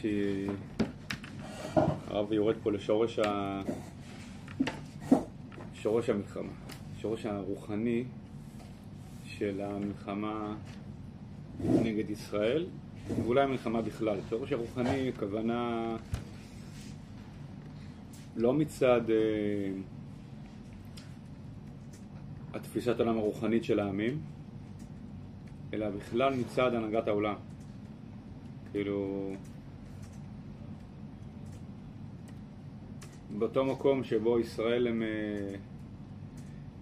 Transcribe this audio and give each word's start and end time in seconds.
שהיא... 0.00 0.50
הרב 2.06 2.32
יורד 2.32 2.54
פה 2.62 2.72
לשורש 2.72 3.18
ה... 3.18 3.60
שורש 5.74 6.10
המלחמה, 6.10 6.52
שורש 7.00 7.26
הרוחני 7.26 8.04
של 9.24 9.60
המלחמה 9.60 10.56
נגד 11.64 12.10
ישראל, 12.10 12.66
ואולי 13.08 13.42
המלחמה 13.42 13.82
בכלל. 13.82 14.18
שורש 14.30 14.52
הרוחני, 14.52 15.08
הכוונה 15.08 15.96
לא 18.36 18.52
מצד 18.52 19.10
אה, 19.10 19.72
התפיסת 22.54 23.00
העולם 23.00 23.18
הרוחנית 23.18 23.64
של 23.64 23.80
העמים, 23.80 24.20
אלא 25.72 25.90
בכלל 25.90 26.34
מצד 26.34 26.74
הנהגת 26.74 27.08
העולם. 27.08 27.36
כאילו, 28.72 29.30
באותו 33.38 33.64
מקום 33.64 34.04
שבו 34.04 34.38
ישראל 34.38 34.86
הם, 34.86 35.02
אה, 35.02 35.56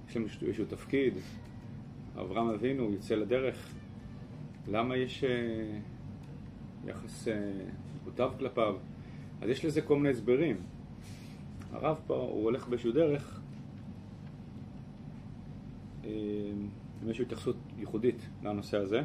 יש 0.09 0.17
להם 0.17 0.27
איזשהו 0.43 0.65
תפקיד, 0.65 1.15
אברהם 2.21 2.49
אבינו 2.49 2.93
יוצא 2.93 3.15
לדרך, 3.15 3.75
למה 4.69 4.97
יש 4.97 5.25
אה, 5.25 5.79
יחס 6.87 7.29
מקוטב 8.01 8.31
כלפיו? 8.39 8.77
אז 9.41 9.49
יש 9.49 9.65
לזה 9.65 9.83
כל 9.83 9.97
מיני 9.97 10.11
הסברים. 10.11 10.57
הרב 11.73 12.01
פה, 12.07 12.15
הוא 12.15 12.45
הולך 12.45 12.69
באיזשהו 12.69 12.93
דרך 12.93 13.41
עם 16.05 16.69
איזושהי 17.03 17.25
התייחסות 17.25 17.57
ייחודית 17.79 18.29
לנושא 18.43 18.79
הזה, 18.79 19.03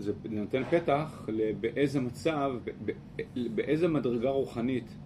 וזה 0.00 0.12
נותן 0.30 0.62
פתח 0.70 1.28
באיזה 1.60 2.00
מצב, 2.00 2.52
באיזה 3.54 3.88
מדרגה 3.88 4.30
רוחנית 4.30 4.96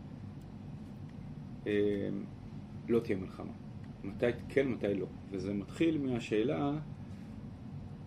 לא 2.89 3.01
תהיה 3.03 3.19
מלחמה. 3.19 3.53
מתי 4.05 4.27
כן, 4.49 4.69
מתי 4.69 4.95
לא. 4.95 5.07
וזה 5.31 5.55
מתחיל 5.55 5.99
מהשאלה 5.99 6.73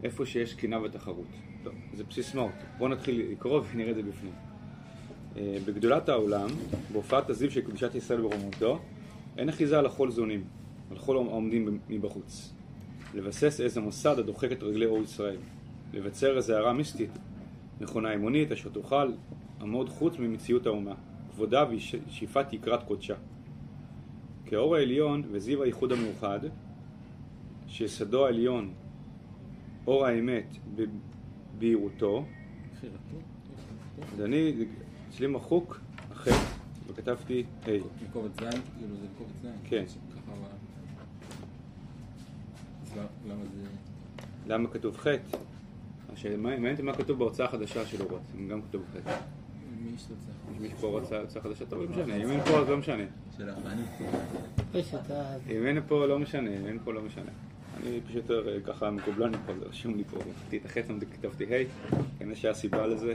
איפה 0.04 0.26
שיש 0.26 0.54
קינה 0.54 0.82
ותחרות. 0.82 1.28
טוב, 1.64 1.74
זה 1.94 2.04
בסיס 2.04 2.36
מהות. 2.36 2.52
בואו 2.78 2.90
נתחיל 2.90 3.32
לקרוא 3.32 3.62
ונראה 3.72 3.92
את 3.92 3.96
זה 3.96 4.04
בפנים. 4.04 4.34
בגדולת 5.36 6.10
העולם, 6.10 6.50
בהופעת 6.92 7.30
הזיו 7.30 7.52
של 7.52 7.62
קדושת 7.62 7.96
ישראל 7.96 8.22
ברומותו, 8.22 8.80
אין 9.38 9.50
אחיזה 9.50 9.80
על 9.80 9.86
החול 9.86 10.12
זונים. 10.12 10.44
על 10.92 10.98
כל 10.98 11.16
העומדים 11.16 11.80
מבחוץ. 11.90 12.54
לבסס 13.14 13.62
איזה 13.62 13.82
מוסד 13.82 14.20
הדוחק 14.20 14.52
את 14.52 14.64
רגלי 14.64 14.86
אור 14.86 15.04
ישראל. 15.04 15.38
לבצר 15.94 16.38
איזה 16.38 16.56
הערה 16.56 16.74
מיסטית, 16.74 17.10
מכונה 17.82 18.14
אמונית, 18.14 18.52
אשר 18.52 18.70
תוכל 18.70 19.12
עמוד 19.62 19.90
חוץ 19.90 20.20
ממציאות 20.20 20.66
האומה, 20.66 20.94
כבודה 21.32 21.66
ושאיפת 21.70 22.54
יקרת 22.54 22.84
קודשה. 22.84 23.16
כאור 24.46 24.76
העליון 24.76 25.24
וזיו 25.32 25.64
הייחוד 25.64 25.92
המאוחד, 25.92 26.40
שיסדו 27.68 28.26
העליון, 28.26 28.74
אור 29.88 30.06
האמת 30.06 30.58
בבהירותו, 31.56 32.26
אז 34.14 34.22
אני, 34.22 34.54
אצלי 35.10 35.28
מחוק 35.28 35.80
החטא, 36.12 36.36
וכתבתי 36.88 37.44
ה'. 37.64 37.70
מקובץ 38.10 38.32
ז', 38.32 38.40
כאילו 38.40 38.96
זה 38.96 39.06
מקובץ 39.16 39.36
ז'. 39.44 39.48
כן. 39.70 39.86
למה 44.48 44.70
כתוב 44.70 44.98
חטא? 44.98 45.38
מעניין 46.38 46.72
אותי 46.72 46.82
מה 46.82 46.94
כתוב 46.94 47.20
בהוצאה 47.20 47.46
החדשה 47.46 47.86
של 47.86 48.02
אורות, 48.02 48.22
אם 48.40 48.48
גם 48.48 48.62
כתוב 48.62 48.84
חטא. 48.94 49.18
מי 49.82 49.92
יש 49.96 50.06
לצלח? 50.06 50.36
אם 50.60 50.66
יש 50.66 50.74
פה 50.74 50.88
הוצאה 50.88 51.42
חדשה, 51.42 51.66
טוב, 51.66 51.82
לא 51.82 51.90
משנה, 51.90 52.16
אם 52.16 52.32
אין 52.32 52.44
פה 52.44 52.60
אז 52.60 52.70
לא 52.70 52.78
משנה. 52.78 53.04
אם 55.50 55.66
אין 55.66 55.82
פה 55.88 56.06
לא 56.06 56.20
משנה, 56.20 56.50
אם 56.50 56.66
אין 56.66 56.80
פה 56.84 56.94
לא 56.94 57.02
משנה. 57.02 57.32
אני 57.78 58.02
פשוט 58.02 58.16
יותר 58.16 58.62
ככה 58.64 58.92
מקובלני 58.92 59.38
פה, 59.46 59.54
זה 59.60 59.66
רשום 59.66 59.98
לי 59.98 60.04
פה, 60.04 60.18
מחקתי 60.18 60.58
את 60.58 60.66
החטא, 60.66 60.94
כתבתי 61.12 61.46
ה', 61.46 61.64
כנראה 62.20 62.36
שהיה 62.36 62.54
סיבה 62.54 62.88
לזה. 62.88 63.14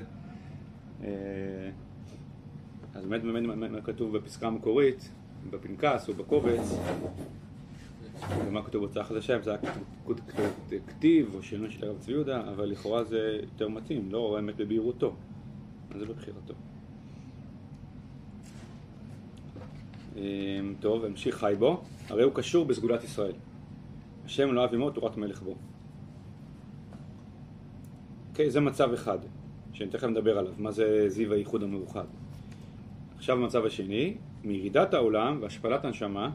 אז 2.95 3.07
באמת 3.07 3.23
באמת 3.23 3.43
מה 3.71 3.81
כתוב 3.81 4.17
בפסקה 4.17 4.47
המקורית, 4.47 5.11
בפנקס 5.51 6.09
או 6.09 6.15
בקובץ, 6.15 6.75
ומה 8.47 8.63
כתוב 8.63 8.85
בהוצאה 8.85 9.05
חדשה, 9.05 9.37
אם 9.37 9.43
זה 9.43 9.51
היה 9.51 9.61
כתיב 10.87 11.35
או 11.35 11.43
שינוי 11.43 11.71
של 11.71 11.87
הרב 11.87 11.99
צבי 11.99 12.13
יהודה, 12.13 12.41
אבל 12.41 12.65
לכאורה 12.69 13.05
זה 13.05 13.41
יותר 13.43 13.69
מתאים, 13.69 14.09
לא 14.13 14.37
האמת 14.37 14.57
בבהירותו, 14.57 15.15
אז 15.91 16.01
זה 16.01 16.07
בבחירתו. 16.07 16.55
טוב, 20.81 21.05
המשיך 21.05 21.37
חי 21.37 21.55
בו, 21.59 21.83
הרי 22.09 22.23
הוא 22.23 22.33
קשור 22.35 22.65
בסגולת 22.65 23.05
ישראל. 23.05 23.33
השם 24.25 24.53
לא 24.53 24.65
אב 24.65 24.75
עמו 24.75 24.91
תורת 24.91 25.17
מלך 25.17 25.43
בו. 25.43 25.55
אוקיי, 28.31 28.51
זה 28.51 28.61
מצב 28.61 28.93
אחד, 28.93 29.19
שאני 29.73 29.91
תכף 29.91 30.05
נדבר 30.05 30.39
עליו, 30.39 30.53
מה 30.59 30.71
זה 30.71 31.09
זיו 31.09 31.33
הייחוד 31.33 31.63
המאוחד. 31.63 32.05
עכשיו 33.17 33.37
המצב 33.37 33.65
השני, 33.65 34.15
מירידת 34.45 34.95
העולם 34.95 35.39
והשפלת 35.41 35.85
הנשמה 35.85 36.31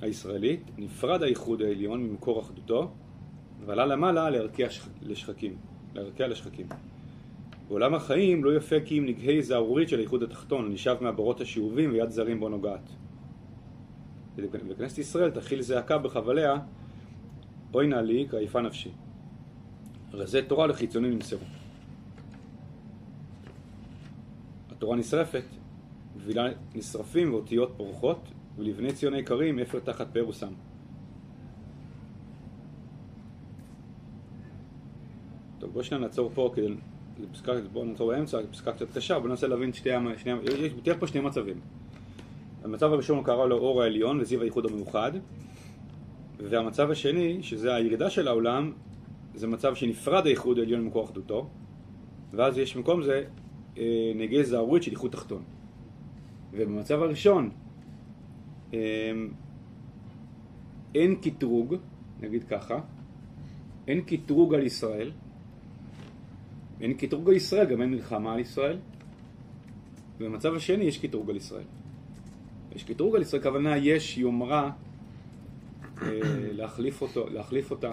הישראלית, 0.00 0.60
נפרד 0.78 1.22
הייחוד 1.22 1.62
העליון 1.62 2.02
ממקור 2.02 2.40
אחדותו 2.40 2.90
ועלה 3.66 3.86
למעלה 3.86 4.30
להרקיע 4.30 4.68
לשחקים, 5.02 5.56
להרקיע 5.94 6.28
לשחקים. 6.28 6.66
בעולם 7.68 7.94
החיים 7.94 8.44
לא 8.44 8.56
יפה 8.56 8.76
כי 8.84 8.98
אם 8.98 9.06
נגהי 9.06 9.42
זערורית 9.42 9.88
של 9.88 9.98
הייחוד 9.98 10.22
התחתון, 10.22 10.72
נשאב 10.72 10.96
מהבורות 11.00 11.40
השאובים 11.40 11.92
ויד 11.92 12.10
זרים 12.10 12.40
בו 12.40 12.48
נוגעת. 12.48 12.90
וכנסת 14.36 14.98
ישראל 14.98 15.30
תכיל 15.30 15.62
זעקה 15.62 15.98
בחבליה, 15.98 16.56
אוי 17.74 17.86
נא 17.86 17.94
לי, 17.94 18.26
כעייפה 18.30 18.60
נפשי. 18.60 18.90
זה 20.12 20.42
תורה 20.42 20.66
לחיצוני 20.66 21.10
נמסרו. 21.10 21.44
התורה 24.70 24.96
נשרפת, 24.96 25.44
גבילה 26.18 26.48
נשרפים 26.74 27.32
ואותיות 27.34 27.72
פורחות, 27.76 28.18
ולבני 28.58 28.92
ציון 28.92 29.14
היקרים 29.14 29.58
אפר 29.58 29.78
תחת 29.78 30.16
שם. 30.32 30.52
טוב, 35.58 35.72
בואו 35.72 35.84
שניה 35.84 36.00
נעצור 36.00 36.30
פה 36.34 36.52
כדי... 36.54 36.74
פסקה, 37.32 37.52
בואו 37.72 37.84
נעצור 37.84 38.12
באמצע, 38.12 38.38
פסקה 38.50 38.72
קצת 38.72 38.96
קשה, 38.96 39.18
בואו 39.18 39.28
ננסה 39.28 39.46
להבין 39.46 39.72
שתי... 39.72 39.90
שני, 40.16 40.32
יש 40.84 40.96
פה 40.98 41.06
שני 41.06 41.20
מצבים. 41.20 41.60
המצב 42.64 42.92
הראשון 42.92 43.16
הוא 43.16 43.24
קרא 43.24 43.46
לו 43.46 43.58
אור 43.58 43.82
העליון 43.82 44.20
וזיו 44.20 44.42
הייחוד 44.42 44.66
המאוחד, 44.66 45.12
והמצב 46.38 46.90
השני, 46.90 47.42
שזה 47.42 47.74
הירידה 47.74 48.10
של 48.10 48.28
העולם, 48.28 48.72
זה 49.34 49.46
מצב 49.46 49.74
שנפרד 49.74 50.26
הייחוד 50.26 50.58
העליון 50.58 50.80
ממקור 50.80 51.04
אחדותו, 51.04 51.48
ואז 52.30 52.58
יש 52.58 52.76
במקום 52.76 53.02
זה 53.02 53.24
אה, 53.78 54.12
נגי 54.14 54.44
זערורית 54.44 54.82
של 54.82 54.90
ייחוד 54.90 55.10
תחתון. 55.10 55.42
ובמצב 56.52 57.02
הראשון, 57.02 57.50
אין 60.94 61.16
קטרוג, 61.22 61.74
נגיד 62.20 62.44
ככה, 62.44 62.80
אין 63.88 64.00
קטרוג 64.00 64.54
על 64.54 64.62
ישראל, 64.62 65.12
אין 66.80 66.94
קטרוג 66.94 67.28
על 67.28 67.36
ישראל, 67.36 67.66
גם 67.66 67.82
אין 67.82 67.90
מלחמה 67.90 68.32
על 68.32 68.40
ישראל, 68.40 68.78
ובמצב 70.18 70.54
השני 70.54 70.84
יש 70.84 70.98
קטרוג 70.98 71.30
על 71.30 71.36
ישראל. 71.36 71.64
יש 72.74 72.84
קטרוג 72.84 73.16
על 73.16 73.22
ישראל, 73.22 73.42
כוונה 73.42 73.76
יש 73.76 74.18
יומרה 74.18 74.70
אה, 76.02 76.20
להחליף, 76.58 77.02
אותו, 77.02 77.28
להחליף 77.28 77.70
אותה, 77.70 77.92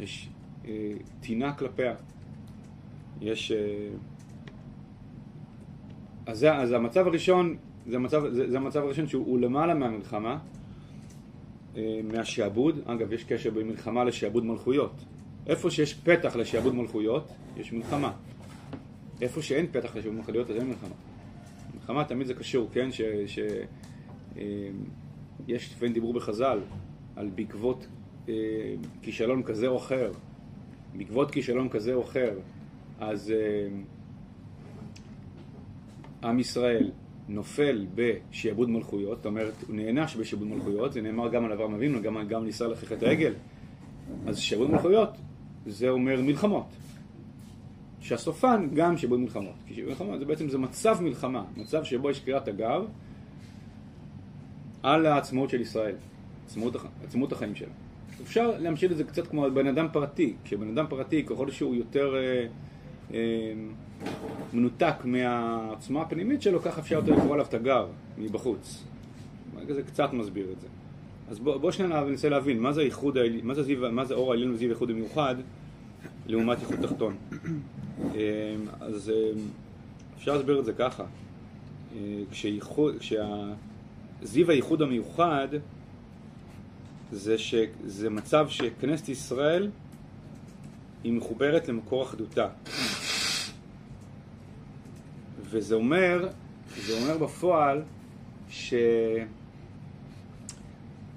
יש 0.00 0.28
אה, 0.64 0.92
טינה 1.20 1.52
כלפיה, 1.52 1.94
יש... 3.20 3.52
אה, 3.52 3.88
אז, 6.26 6.44
אז 6.44 6.72
המצב 6.72 7.06
הראשון 7.06 7.56
זה 7.86 7.96
המצב, 7.96 8.28
זה, 8.28 8.50
זה 8.50 8.56
המצב 8.56 8.82
הראשון 8.82 9.06
שהוא 9.06 9.40
למעלה 9.40 9.74
מהמלחמה, 9.74 10.38
אה, 11.76 12.00
מהשעבוד. 12.04 12.78
אגב, 12.84 13.12
יש 13.12 13.24
קשר 13.24 13.50
בין 13.50 13.68
מלחמה 13.68 14.04
לשעבוד 14.04 14.44
מלכויות. 14.44 15.04
איפה 15.46 15.70
שיש 15.70 15.94
פתח 15.94 16.36
לשעבוד 16.36 16.74
מלכויות, 16.74 17.32
יש 17.56 17.72
מלחמה. 17.72 18.12
איפה 19.20 19.42
שאין 19.42 19.66
פתח 19.72 19.96
לשעבוד 19.96 20.16
מלכויות, 20.16 20.50
אז 20.50 20.56
אין 20.56 20.66
מלחמה. 20.66 20.94
מלחמה 21.74 22.04
תמיד 22.04 22.26
זה 22.26 22.34
קשור, 22.34 22.68
כן? 22.72 22.92
ש... 22.92 23.00
ש 23.26 23.38
אה, 24.36 24.42
יש 25.48 25.72
לפעמים 25.72 25.94
דיברו 25.94 26.12
בחז"ל 26.12 26.58
על 27.16 27.30
בעקבות 27.34 27.86
אה, 28.28 28.34
כישלון 29.02 29.42
כזה 29.42 29.66
או 29.66 29.76
אחר, 29.76 30.12
בעקבות 30.96 31.30
כישלון 31.30 31.68
כזה 31.68 31.94
או 31.94 32.02
אחר, 32.02 32.38
אז 33.00 33.32
עם 36.22 36.38
ישראל 36.38 36.90
נופל 37.28 37.86
בשעבוד 37.94 38.70
מלכויות, 38.70 39.16
זאת 39.16 39.26
אומרת, 39.26 39.54
הוא 39.68 39.76
נענש 39.76 40.16
בשעבוד 40.16 40.48
מלכויות, 40.48 40.92
זה 40.92 41.00
נאמר 41.00 41.28
גם 41.28 41.44
על 41.44 41.52
אברהם 41.52 41.74
אבינו, 41.74 42.02
גם, 42.02 42.28
גם 42.28 42.42
על 42.42 42.48
ישראל 42.48 42.70
לחכת 42.70 43.02
העגל, 43.02 43.32
אז 44.26 44.38
שעבוד 44.38 44.70
מלכויות 44.70 45.10
זה 45.66 45.88
אומר 45.88 46.22
מלחמות. 46.22 46.66
שהסופן 48.00 48.68
גם 48.74 48.96
שעבוד 48.96 49.20
מלחמות. 49.20 49.54
כי 49.66 49.74
שעבוד 49.74 49.90
מלחמות 49.90 50.18
זה 50.18 50.24
בעצם 50.24 50.48
זה 50.48 50.58
מצב 50.58 50.96
מלחמה, 51.00 51.44
מצב 51.56 51.84
שבו 51.84 52.10
יש 52.10 52.20
קריאת 52.20 52.44
תגר 52.44 52.84
על 54.82 55.06
העצמאות 55.06 55.50
של 55.50 55.60
ישראל, 55.60 55.94
עצמאות, 56.46 56.76
עצמאות 57.04 57.32
החיים 57.32 57.54
שלה. 57.54 57.72
אפשר 58.22 58.58
להמשיל 58.58 58.92
את 58.92 58.96
זה 58.96 59.04
קצת 59.04 59.26
כמו 59.26 59.46
בן 59.54 59.66
אדם 59.66 59.86
פרטי. 59.92 60.34
כשבן 60.44 60.68
אדם 60.68 60.86
פרטי, 60.88 61.22
ככל 61.22 61.50
שהוא 61.50 61.74
יותר 61.74 62.14
אה, 62.16 62.46
מנותק 64.52 64.94
מהעוצמה 65.04 66.02
הפנימית 66.02 66.42
שלו, 66.42 66.60
ככה 66.62 66.80
אפשר 66.80 66.94
יותר 66.94 67.12
לקרוא 67.12 67.34
עליו 67.34 67.46
תגר 67.50 67.86
מבחוץ. 68.18 68.84
זה 69.68 69.82
קצת 69.82 70.12
מסביר 70.12 70.46
את 70.52 70.60
זה. 70.60 70.66
אז 71.30 71.38
בוא, 71.38 71.56
בוא 71.56 71.70
שנייה 71.70 72.04
ננסה 72.04 72.28
להבין, 72.28 72.60
מה 72.60 72.72
זה 72.72 72.82
העלי- 73.16 73.42
מה 73.42 73.54
זה, 73.54 73.62
זיו, 73.62 73.92
מה 73.92 74.04
זה 74.04 74.14
אור 74.14 74.32
העליון 74.32 74.50
וזיו 74.52 74.68
הייחוד 74.68 74.90
המיוחד 74.90 75.34
לעומת 76.26 76.58
ייחוד 76.60 76.76
תחתון. 76.82 77.16
אה, 78.14 78.54
אז 78.80 79.10
אה, 79.10 79.30
אפשר 80.16 80.36
להסביר 80.36 80.60
את 80.60 80.64
זה 80.64 80.72
ככה. 80.72 81.04
כשייחוד, 82.30 82.94
כשזיו 82.98 84.50
הייחוד 84.50 84.82
המיוחד 84.82 85.48
זה 87.12 87.38
שזה 87.38 88.10
מצב 88.10 88.48
שכנסת 88.48 89.08
ישראל 89.08 89.70
היא 91.04 91.12
מחוברת 91.12 91.68
למקור 91.68 92.02
אחדותה. 92.02 92.48
וזה 95.40 95.74
אומר, 95.74 96.28
זה 96.76 97.02
אומר 97.02 97.18
בפועל 97.18 97.82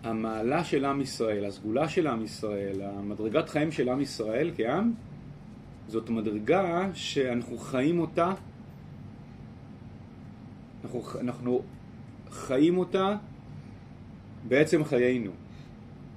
שהמעלה 0.04 0.64
של 0.64 0.86
עם 0.86 1.02
ישראל, 1.02 1.46
הסגולה 1.46 1.90
של 1.90 2.08
עם 2.08 2.24
ישראל, 2.24 2.82
המדרגת 2.82 3.50
חיים 3.50 3.72
של 3.72 3.90
עם 3.90 4.02
ישראל 4.02 4.52
כעם, 4.58 4.94
זאת 5.88 6.10
מדרגה 6.10 6.90
שאנחנו 6.94 7.58
חיים 7.58 8.00
אותה, 8.00 8.34
אנחנו, 10.84 11.02
אנחנו 11.20 11.62
חיים 12.32 12.78
אותה 12.78 13.18
בעצם 14.48 14.84
חיינו. 14.84 15.32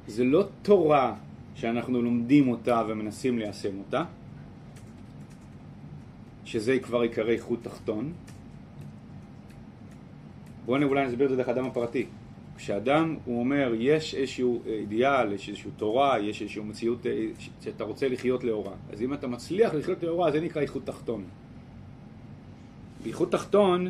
זה 0.06 0.24
לא 0.24 0.44
תורה 0.62 1.14
שאנחנו 1.58 2.02
לומדים 2.02 2.48
אותה 2.48 2.82
ומנסים 2.88 3.38
ליישם 3.38 3.78
אותה, 3.78 4.04
שזה 6.44 6.78
כבר 6.78 7.00
עיקרי 7.00 7.34
איכות 7.34 7.58
תחתון. 7.62 8.12
בואו 10.66 10.82
אולי 10.82 11.06
נסביר 11.06 11.24
את 11.24 11.30
זה 11.30 11.36
דרך 11.36 11.48
האדם 11.48 11.64
הפרטי. 11.64 12.06
כשאדם, 12.56 13.16
הוא 13.24 13.40
אומר, 13.40 13.72
יש 13.78 14.14
איזשהו 14.14 14.62
אידיאל, 14.66 15.32
יש 15.32 15.48
איזושהי 15.48 15.70
תורה, 15.76 16.18
יש 16.18 16.42
איזושהי 16.42 16.62
מציאות 16.62 17.06
אה, 17.06 17.26
שאתה 17.60 17.84
רוצה 17.84 18.08
לחיות 18.08 18.44
לאורה. 18.44 18.72
אז 18.92 19.02
אם 19.02 19.14
אתה 19.14 19.26
מצליח 19.26 19.74
לחיות 19.74 20.02
לאורה, 20.02 20.30
זה 20.30 20.40
נקרא 20.40 20.62
איכות 20.62 20.86
תחתון. 20.86 21.24
באיכות 23.02 23.32
תחתון 23.32 23.88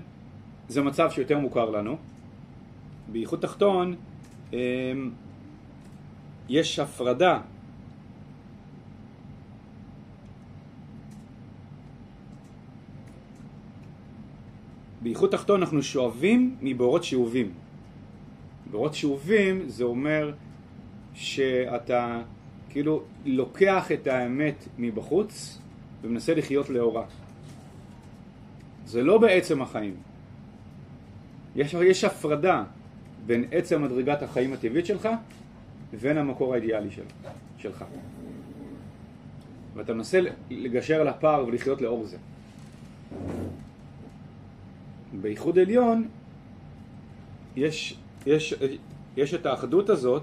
זה 0.68 0.82
מצב 0.82 1.10
שיותר 1.10 1.38
מוכר 1.38 1.70
לנו. 1.70 1.96
באיכות 3.12 3.42
תחתון 3.42 3.94
אמ, 4.52 4.58
יש 6.48 6.78
הפרדה 6.78 7.40
באיכות 15.08 15.32
תחתון 15.32 15.60
אנחנו 15.62 15.82
שואבים 15.82 16.56
מבארות 16.62 17.04
שאובים. 17.04 17.52
בארות 18.70 18.94
שאובים 18.94 19.68
זה 19.68 19.84
אומר 19.84 20.32
שאתה 21.14 22.22
כאילו 22.68 23.02
לוקח 23.24 23.92
את 23.92 24.06
האמת 24.06 24.68
מבחוץ 24.78 25.58
ומנסה 26.02 26.34
לחיות 26.34 26.70
לאורה. 26.70 27.04
זה 28.86 29.02
לא 29.02 29.18
בעצם 29.18 29.62
החיים. 29.62 29.94
יש, 31.56 31.74
יש 31.74 32.04
הפרדה 32.04 32.64
בין 33.26 33.44
עצם 33.50 33.82
מדרגת 33.82 34.22
החיים 34.22 34.52
הטבעית 34.52 34.86
שלך 34.86 35.08
לבין 35.92 36.18
המקור 36.18 36.52
האידיאלי 36.54 36.90
של, 36.90 37.02
שלך. 37.58 37.84
ואתה 39.74 39.94
מנסה 39.94 40.20
לגשר 40.50 41.00
על 41.00 41.08
הפער 41.08 41.44
ולחיות 41.46 41.80
לאור 41.80 42.04
זה. 42.04 42.16
בייחוד 45.12 45.58
עליון 45.58 46.08
יש, 47.56 47.98
יש, 48.26 48.54
יש 49.16 49.34
את 49.34 49.46
האחדות 49.46 49.90
הזאת 49.90 50.22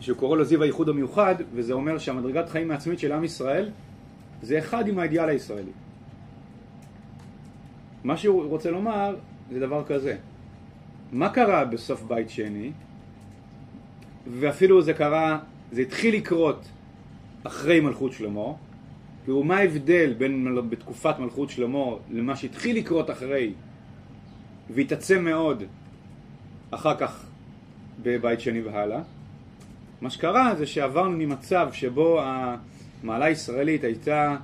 שהוא 0.00 0.18
קורא 0.18 0.36
לו 0.36 0.44
זיו 0.44 0.62
הייחוד 0.62 0.88
המיוחד 0.88 1.34
וזה 1.54 1.72
אומר 1.72 1.98
שהמדרגת 1.98 2.48
חיים 2.48 2.70
העצמית 2.70 2.98
של 2.98 3.12
עם 3.12 3.24
ישראל 3.24 3.70
זה 4.42 4.58
אחד 4.58 4.88
עם 4.88 4.98
האידיאל 4.98 5.28
הישראלי. 5.28 5.70
מה 8.04 8.16
שהוא 8.16 8.44
רוצה 8.44 8.70
לומר 8.70 9.16
זה 9.50 9.60
דבר 9.60 9.84
כזה. 9.84 10.16
מה 11.12 11.28
קרה 11.28 11.64
בסוף 11.64 12.02
בית 12.02 12.30
שני? 12.30 12.72
ואפילו 14.26 14.82
זה 14.82 14.92
קרה, 14.92 15.38
זה 15.72 15.80
התחיל 15.80 16.14
לקרות 16.14 16.68
אחרי 17.44 17.80
מלכות 17.80 18.12
שלמה 18.12 18.52
כאילו 19.24 19.42
מה 19.44 19.56
ההבדל 19.56 20.12
בין 20.18 20.70
בתקופת 20.70 21.18
מלכות 21.18 21.50
שלמה 21.50 21.84
למה 22.10 22.36
שהתחיל 22.36 22.76
לקרות 22.76 23.10
אחרי 23.10 23.52
והתעצם 24.70 25.24
מאוד 25.24 25.62
אחר 26.70 26.96
כך 26.96 27.24
בבית 28.02 28.40
שני 28.40 28.60
והלאה? 28.60 29.00
מה 30.00 30.10
שקרה 30.10 30.54
זה 30.54 30.66
שעברנו 30.66 31.16
ממצב 31.16 31.68
שבו 31.72 32.20
המעלה 32.22 33.24
הישראלית 33.24 33.84
הייתה 33.84 34.36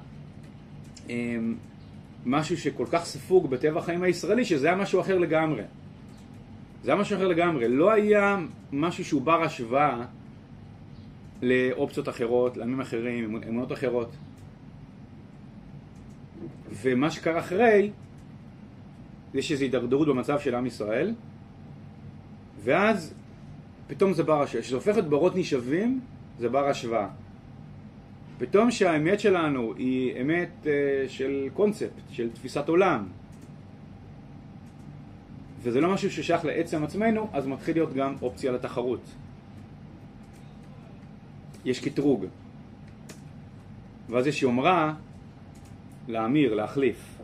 אמ, 1.09 1.55
משהו 2.27 2.57
שכל 2.57 2.87
כך 2.91 3.05
ספוג 3.05 3.51
בטבע 3.51 3.81
החיים 3.81 4.03
הישראלי 4.03 4.45
שזה 4.45 4.67
היה 4.67 4.77
משהו 4.77 5.01
אחר 5.01 5.19
לגמרי. 5.19 5.63
זה 6.85 6.91
היה 6.91 7.01
משהו 7.01 7.17
אחר 7.17 7.29
לגמרי. 7.29 7.69
לא 7.69 7.91
היה 7.91 8.39
משהו 8.73 9.05
שהוא 9.05 9.23
בר 9.23 9.43
השוואה 9.43 10.05
לאופציות 11.43 12.09
אחרות, 12.09 12.57
לעמים 12.57 12.81
אחרים, 12.81 13.43
אמונות 13.49 13.73
אחרות 13.73 14.11
ומה 16.71 17.11
שקרה 17.11 17.39
אחרי 17.39 17.91
יש 19.35 19.53
איזו 19.53 19.65
הידרדרות 19.65 20.09
במצב 20.09 20.41
של 20.41 20.55
עם 20.55 20.67
ישראל 20.67 21.15
ואז 22.65 23.15
פתאום 23.87 24.13
זה 24.13 24.23
בר 24.23 24.43
השוואה, 24.43 24.63
כשזה 24.63 24.77
הופך 24.77 24.99
את 24.99 25.09
ברות 25.09 25.37
נשאבים 25.37 26.01
זה 26.39 26.49
בר 26.49 26.69
השוואה. 26.69 27.09
פתאום 28.39 28.71
שהאמת 28.71 29.21
שלנו 29.21 29.75
היא 29.77 30.23
אמת 30.23 30.51
uh, 30.63 30.67
של 31.09 31.49
קונספט, 31.55 32.03
של 32.11 32.31
תפיסת 32.31 32.69
עולם 32.69 33.07
וזה 35.63 35.81
לא 35.81 35.95
משהו 35.95 36.11
ששייך 36.11 36.45
לעצם 36.45 36.85
עצמנו 36.85 37.29
אז 37.33 37.47
מתחיל 37.47 37.77
להיות 37.77 37.95
גם 37.95 38.15
אופציה 38.23 38.53
לתחרות. 38.53 39.01
יש 41.65 41.81
קטרוג. 41.81 42.27
ואז 44.09 44.27
יש 44.27 44.43
יומרה 44.43 44.95
להמיר, 46.09 46.55
להחליף. 46.55 47.19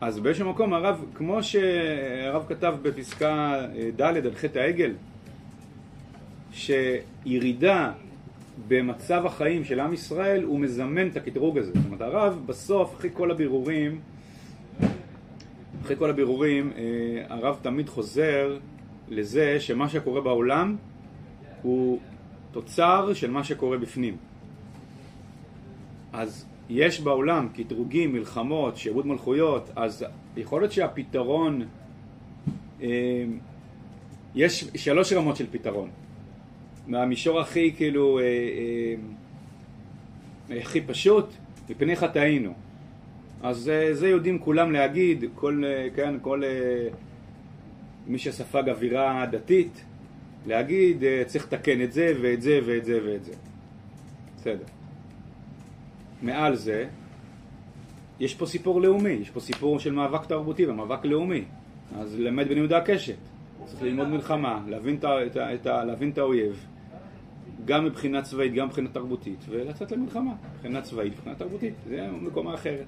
אז 0.00 0.20
באיזשהו 0.20 0.50
מקום 0.50 0.74
הרב, 0.74 1.04
כמו 1.14 1.42
שהרב 1.42 2.44
כתב 2.48 2.74
בפסקה 2.82 3.60
ד' 3.96 4.02
על 4.02 4.34
חטא 4.34 4.58
העגל, 4.58 4.92
שירידה 6.52 7.92
במצב 8.68 9.26
החיים 9.26 9.64
של 9.64 9.80
עם 9.80 9.92
ישראל 9.92 10.42
הוא 10.42 10.60
מזמן 10.60 11.08
את 11.08 11.16
הקטרוג 11.16 11.58
הזה. 11.58 11.72
זאת 11.74 11.86
אומרת, 11.86 12.00
הרב 12.00 12.42
בסוף, 12.46 12.94
אחרי 12.94 13.10
כל 13.12 13.30
הבירורים, 13.30 14.00
אחרי 15.82 15.96
כל 15.96 16.10
הבירורים, 16.10 16.72
הרב 17.28 17.58
תמיד 17.62 17.88
חוזר 17.88 18.58
לזה 19.08 19.60
שמה 19.60 19.88
שקורה 19.88 20.20
בעולם 20.20 20.76
הוא 21.62 22.00
תוצר 22.52 23.14
של 23.14 23.30
מה 23.30 23.44
שקורה 23.44 23.78
בפנים. 23.78 24.16
אז 26.12 26.46
יש 26.70 27.00
בעולם 27.00 27.48
קטרוגים, 27.54 28.12
מלחמות, 28.12 28.76
שירות 28.76 29.04
מלכויות, 29.04 29.70
אז 29.76 30.04
יכול 30.36 30.60
להיות 30.60 30.72
שהפתרון, 30.72 31.64
אה, 32.82 33.24
יש 34.34 34.64
שלוש 34.74 35.12
רמות 35.12 35.36
של 35.36 35.46
פתרון. 35.50 35.90
מהמישור 36.86 37.40
הכי 37.40 37.72
כאילו, 37.76 38.18
אה, 38.18 38.24
אה, 40.50 40.60
הכי 40.60 40.80
פשוט, 40.80 41.26
מפני 41.68 41.96
חטאינו. 41.96 42.52
אז 43.42 43.70
זה 43.92 44.08
יודעים 44.08 44.38
כולם 44.38 44.72
להגיד, 44.72 45.24
כל, 45.34 45.62
כן, 45.96 46.14
כל 46.22 46.42
מי 48.06 48.18
שספג 48.18 48.68
אווירה 48.68 49.26
דתית, 49.30 49.84
להגיד 50.46 51.02
צריך 51.26 51.44
לתקן 51.44 51.82
את 51.82 51.92
זה 51.92 52.12
ואת 52.22 52.42
זה 52.42 52.60
ואת 52.66 52.84
זה 52.84 52.98
ואת 53.06 53.24
זה. 53.24 53.32
בסדר. 54.36 54.64
מעל 56.24 56.54
זה, 56.54 56.86
יש 58.20 58.34
פה 58.34 58.46
סיפור 58.46 58.80
לאומי, 58.80 59.10
יש 59.10 59.30
פה 59.30 59.40
סיפור 59.40 59.78
של 59.78 59.92
מאבק 59.92 60.26
תרבותי 60.26 60.66
ומאבק 60.66 61.04
לאומי. 61.04 61.44
אז 61.98 62.18
למד 62.18 62.48
בן 62.48 62.56
יהודה 62.56 62.78
הקשת. 62.78 63.16
צריך 63.64 63.82
ללמוד 63.82 64.08
מלחמה, 64.08 64.60
להבין 64.68 64.96
את, 64.96 65.04
את, 65.04 65.36
את, 65.36 65.66
להבין 65.66 66.10
את 66.10 66.18
האויב, 66.18 66.66
גם 67.64 67.84
מבחינה 67.84 68.22
צבאית, 68.22 68.54
גם 68.54 68.66
מבחינה 68.66 68.88
תרבותית, 68.88 69.38
ולצאת 69.48 69.92
למלחמה, 69.92 70.32
מבחינה 70.54 70.80
צבאית, 70.80 71.12
מבחינה 71.12 71.34
תרבותית, 71.34 71.74
זה 71.88 72.08
מקומה 72.20 72.54
אחרת. 72.54 72.86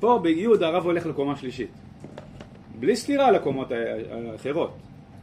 פה 0.00 0.18
ביהוד 0.22 0.62
הרב 0.62 0.84
הולך 0.84 1.06
לקומה 1.06 1.36
שלישית, 1.36 1.70
בלי 2.80 2.96
סתירה 2.96 3.30
לקומות 3.30 3.68
האחרות, 4.32 4.76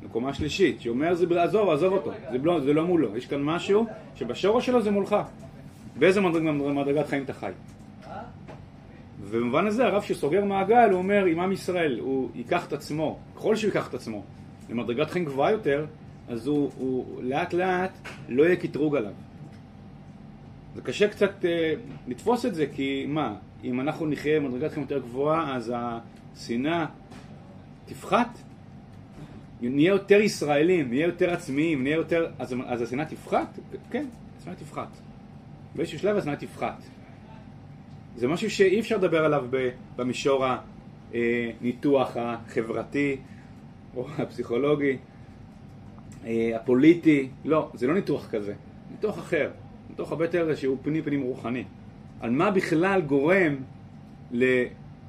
לקומה 0.03 0.33
שלישית, 0.33 0.81
שאומר, 0.81 1.11
עזוב, 1.11 1.69
עזוב 1.69 1.93
אותו, 1.93 2.11
זה 2.31 2.37
לא, 2.37 2.59
זה 2.59 2.73
לא 2.73 2.85
מולו, 2.85 3.17
יש 3.17 3.25
כאן 3.25 3.43
משהו 3.43 3.85
שבשורש 4.15 4.65
שלו 4.65 4.81
זה 4.81 4.91
מולך. 4.91 5.15
באיזה 5.99 6.21
מדרג, 6.21 6.43
מדרגת 6.51 7.07
חיים 7.07 7.23
אתה 7.23 7.33
חי? 7.33 7.51
ובמובן 9.21 9.67
הזה 9.67 9.85
הרב 9.85 10.01
שסוגר 10.01 10.45
מעגל, 10.45 10.89
הוא 10.89 10.97
אומר, 10.97 11.27
אם 11.27 11.39
עם 11.39 11.51
ישראל, 11.51 11.99
הוא 11.99 12.29
ייקח 12.35 12.67
את 12.67 12.73
עצמו, 12.73 13.19
ככל 13.35 13.55
שהוא 13.55 13.67
ייקח 13.67 13.87
את 13.89 13.93
עצמו 13.93 14.23
למדרגת 14.69 15.09
חיים 15.09 15.25
גבוהה 15.25 15.51
יותר, 15.51 15.85
אז 16.27 16.47
הוא, 16.47 16.71
הוא 16.77 17.23
לאט 17.23 17.53
לאט 17.53 17.91
לא 18.29 18.43
יהיה 18.43 18.55
קטרוג 18.55 18.95
עליו. 18.95 19.13
זה 20.75 20.81
קשה 20.81 21.07
קצת 21.07 21.45
אה, 21.45 21.73
לתפוס 22.07 22.45
את 22.45 22.55
זה, 22.55 22.65
כי 22.75 23.05
מה, 23.07 23.35
אם 23.63 23.79
אנחנו 23.79 24.05
נחיה 24.05 24.39
במדרגת 24.39 24.71
חיים 24.71 24.85
יותר 24.89 24.99
גבוהה, 24.99 25.55
אז 25.55 25.73
השנאה 25.75 26.85
תפחת? 27.85 28.39
נהיה 29.61 29.89
יותר 29.89 30.21
ישראלים, 30.21 30.89
נהיה 30.89 31.05
יותר 31.05 31.33
עצמיים, 31.33 31.83
נהיה 31.83 31.95
יותר... 31.95 32.31
אז, 32.39 32.55
אז 32.65 32.81
השנאה 32.81 33.05
תפחת? 33.05 33.59
כן, 33.91 34.05
השנאה 34.39 34.55
תפחת. 34.55 35.06
באיזשהו 35.77 35.99
שלב 35.99 36.17
השנאה 36.17 36.35
תפחת. 36.35 36.83
זה 38.15 38.27
משהו 38.27 38.49
שאי 38.49 38.79
אפשר 38.79 38.97
לדבר 38.97 39.25
עליו 39.25 39.45
במישור 39.95 40.45
הניתוח 41.13 42.17
החברתי 42.17 43.17
או 43.95 44.07
הפסיכולוגי, 44.17 44.97
אה, 46.25 46.51
הפוליטי, 46.55 47.29
לא, 47.45 47.69
זה 47.73 47.87
לא 47.87 47.93
ניתוח 47.93 48.29
כזה, 48.29 48.53
ניתוח 48.91 49.19
אחר, 49.19 49.51
ניתוח 49.89 50.11
הרבה 50.11 50.25
יותר 50.25 50.55
שהוא 50.55 50.77
פנים 50.81 51.03
פנים 51.03 51.21
רוחני. 51.21 51.63
על 52.19 52.31
מה 52.31 52.51
בכלל 52.51 53.01
גורם 53.01 53.55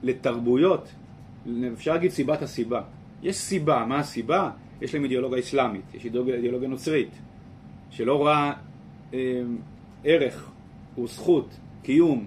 לתרבויות, 0.02 0.88
אפשר 1.72 1.92
להגיד 1.92 2.10
סיבת 2.10 2.42
הסיבה. 2.42 2.82
יש 3.22 3.37
סיבה, 3.37 3.84
מה 3.88 3.98
הסיבה? 3.98 4.50
יש 4.80 4.94
להם 4.94 5.04
אידיאולוגיה 5.04 5.38
אסלאמית, 5.38 5.94
יש 5.94 6.04
אידיאולוגיה 6.04 6.68
נוצרית, 6.68 7.10
שלא 7.90 8.16
רואה 8.16 8.52
אה, 9.14 9.42
ערך 10.04 10.50
וזכות, 10.99 11.57
קיום, 11.83 12.26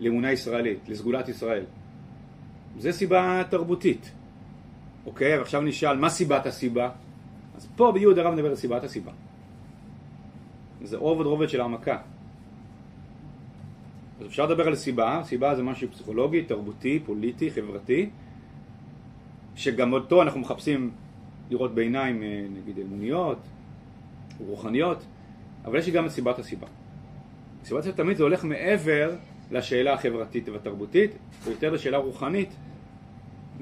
לאמונה 0.00 0.32
ישראלית, 0.32 0.88
לסגולת 0.88 1.28
ישראל. 1.28 1.64
זה 2.78 2.92
סיבה 2.92 3.42
תרבותית. 3.50 4.12
אוקיי, 5.06 5.38
ועכשיו 5.38 5.60
נשאל, 5.60 5.96
מה 5.96 6.10
סיבת 6.10 6.46
הסיבה? 6.46 6.90
אז 7.56 7.68
פה 7.76 7.92
ביהוד 7.92 8.18
הרב 8.18 8.34
מדבר 8.34 8.48
על 8.48 8.54
סיבת 8.54 8.84
הסיבה. 8.84 9.12
זה 10.82 10.96
רובד 10.96 11.26
רובד 11.26 11.48
של 11.48 11.60
העמקה. 11.60 11.98
אז 14.20 14.26
אפשר 14.26 14.46
לדבר 14.46 14.66
על 14.66 14.74
סיבה, 14.74 15.20
סיבה 15.24 15.54
זה 15.54 15.62
משהו 15.62 15.88
פסיכולוגי, 15.90 16.42
תרבותי, 16.42 17.00
פוליטי, 17.06 17.50
חברתי, 17.50 18.10
שגם 19.56 19.92
אותו 19.92 20.22
אנחנו 20.22 20.40
מחפשים 20.40 20.90
לראות 21.50 21.74
בעיניים, 21.74 22.22
אה, 22.22 22.46
נגיד, 22.56 22.78
אמוניות, 22.78 23.38
רוחניות, 24.46 25.04
אבל 25.64 25.78
יש 25.78 25.88
גם 25.88 26.06
את 26.06 26.10
סיבת 26.10 26.38
הסיבה. 26.38 26.66
הסיבה 27.68 27.92
תמיד 27.92 28.16
זה 28.16 28.22
הולך 28.22 28.44
מעבר 28.44 29.14
לשאלה 29.50 29.92
החברתית 29.92 30.48
והתרבותית, 30.48 31.10
ויותר 31.44 31.70
לשאלה 31.70 31.98
רוחנית, 31.98 32.48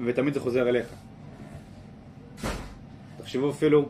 ותמיד 0.05 0.33
זה 0.33 0.39
חוזר 0.39 0.69
אליך. 0.69 0.87
תחשבו 3.17 3.49
אפילו, 3.49 3.89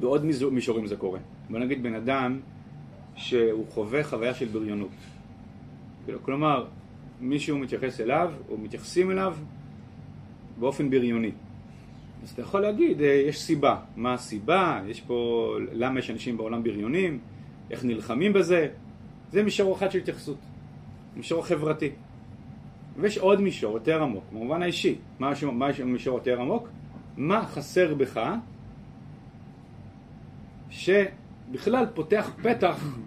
בעוד 0.00 0.24
מישורים 0.50 0.86
זה 0.86 0.96
קורה. 0.96 1.18
בוא 1.50 1.58
נגיד 1.58 1.82
בן 1.82 1.94
אדם 1.94 2.40
שהוא 3.16 3.66
חווה 3.68 4.04
חוויה 4.04 4.34
של 4.34 4.46
בריונות. 4.46 4.90
כאילו, 6.04 6.22
כלומר, 6.22 6.66
מישהו 7.20 7.58
מתייחס 7.58 8.00
אליו, 8.00 8.32
או 8.48 8.58
מתייחסים 8.58 9.10
אליו, 9.10 9.36
באופן 10.58 10.90
בריוני. 10.90 11.30
אז 12.22 12.30
אתה 12.30 12.42
יכול 12.42 12.60
להגיד, 12.60 13.02
אה, 13.02 13.06
יש 13.28 13.42
סיבה. 13.42 13.76
מה 13.96 14.14
הסיבה? 14.14 14.80
יש 14.86 15.00
פה, 15.00 15.56
למה 15.72 15.98
יש 15.98 16.10
אנשים 16.10 16.36
בעולם 16.36 16.62
בריונים? 16.62 17.18
איך 17.70 17.84
נלחמים 17.84 18.32
בזה? 18.32 18.68
זה 19.32 19.42
מישור 19.42 19.76
אחד 19.76 19.90
של 19.90 19.98
התייחסות. 19.98 20.38
מישור 21.16 21.46
חברתי. 21.46 21.90
ויש 22.96 23.18
עוד 23.18 23.40
מישור 23.40 23.74
יותר 23.74 24.02
עמוק, 24.02 24.24
במובן 24.32 24.62
האישי. 24.62 24.98
מה 25.18 25.30
במישור 25.84 26.18
יותר 26.18 26.40
עמוק? 26.40 26.68
מה 27.16 27.46
חסר 27.46 27.94
בך 27.94 28.20
שבכלל 30.70 31.86
פותח 31.94 32.30
פתח 32.42 32.98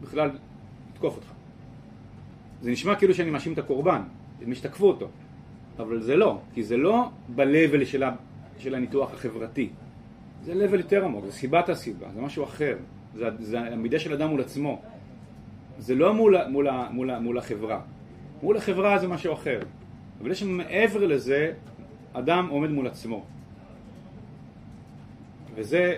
בכלל 0.00 0.30
לתקוף 0.92 1.16
אותך. 1.16 1.32
זה 2.62 2.70
נשמע 2.70 2.94
כאילו 2.94 3.14
שאני 3.14 3.30
מאשים 3.30 3.52
את 3.52 3.58
הקורבן, 3.58 4.02
את 4.38 4.46
מי 4.46 4.54
אותו, 4.88 5.08
אבל 5.78 6.02
זה 6.02 6.16
לא, 6.16 6.40
כי 6.54 6.62
זה 6.62 6.76
לא 6.76 7.10
ב-level 7.34 7.84
של 8.58 8.74
הניתוח 8.74 9.14
החברתי. 9.14 9.70
זה 10.42 10.52
level 10.52 10.76
יותר 10.76 11.04
עמוק, 11.04 11.24
זה 11.24 11.32
סיבת 11.32 11.68
הסיבה, 11.68 12.06
זה 12.14 12.20
משהו 12.20 12.44
אחר. 12.44 12.76
זה, 13.14 13.28
זה 13.38 13.60
המידה 13.60 13.98
של 13.98 14.12
אדם 14.12 14.28
מול 14.28 14.40
עצמו. 14.40 14.82
זה 15.78 15.94
לא 15.94 16.14
מול, 16.14 16.46
מול, 16.48 16.68
מול, 16.90 17.18
מול 17.18 17.38
החברה. 17.38 17.80
מול 18.42 18.56
החברה 18.56 18.98
זה 18.98 19.08
משהו 19.08 19.32
אחר. 19.32 19.60
אבל 20.20 20.30
יש 20.30 20.42
מעבר 20.42 21.06
לזה, 21.06 21.52
אדם 22.12 22.48
עומד 22.50 22.70
מול 22.70 22.86
עצמו. 22.86 23.24
וזה, 25.54 25.96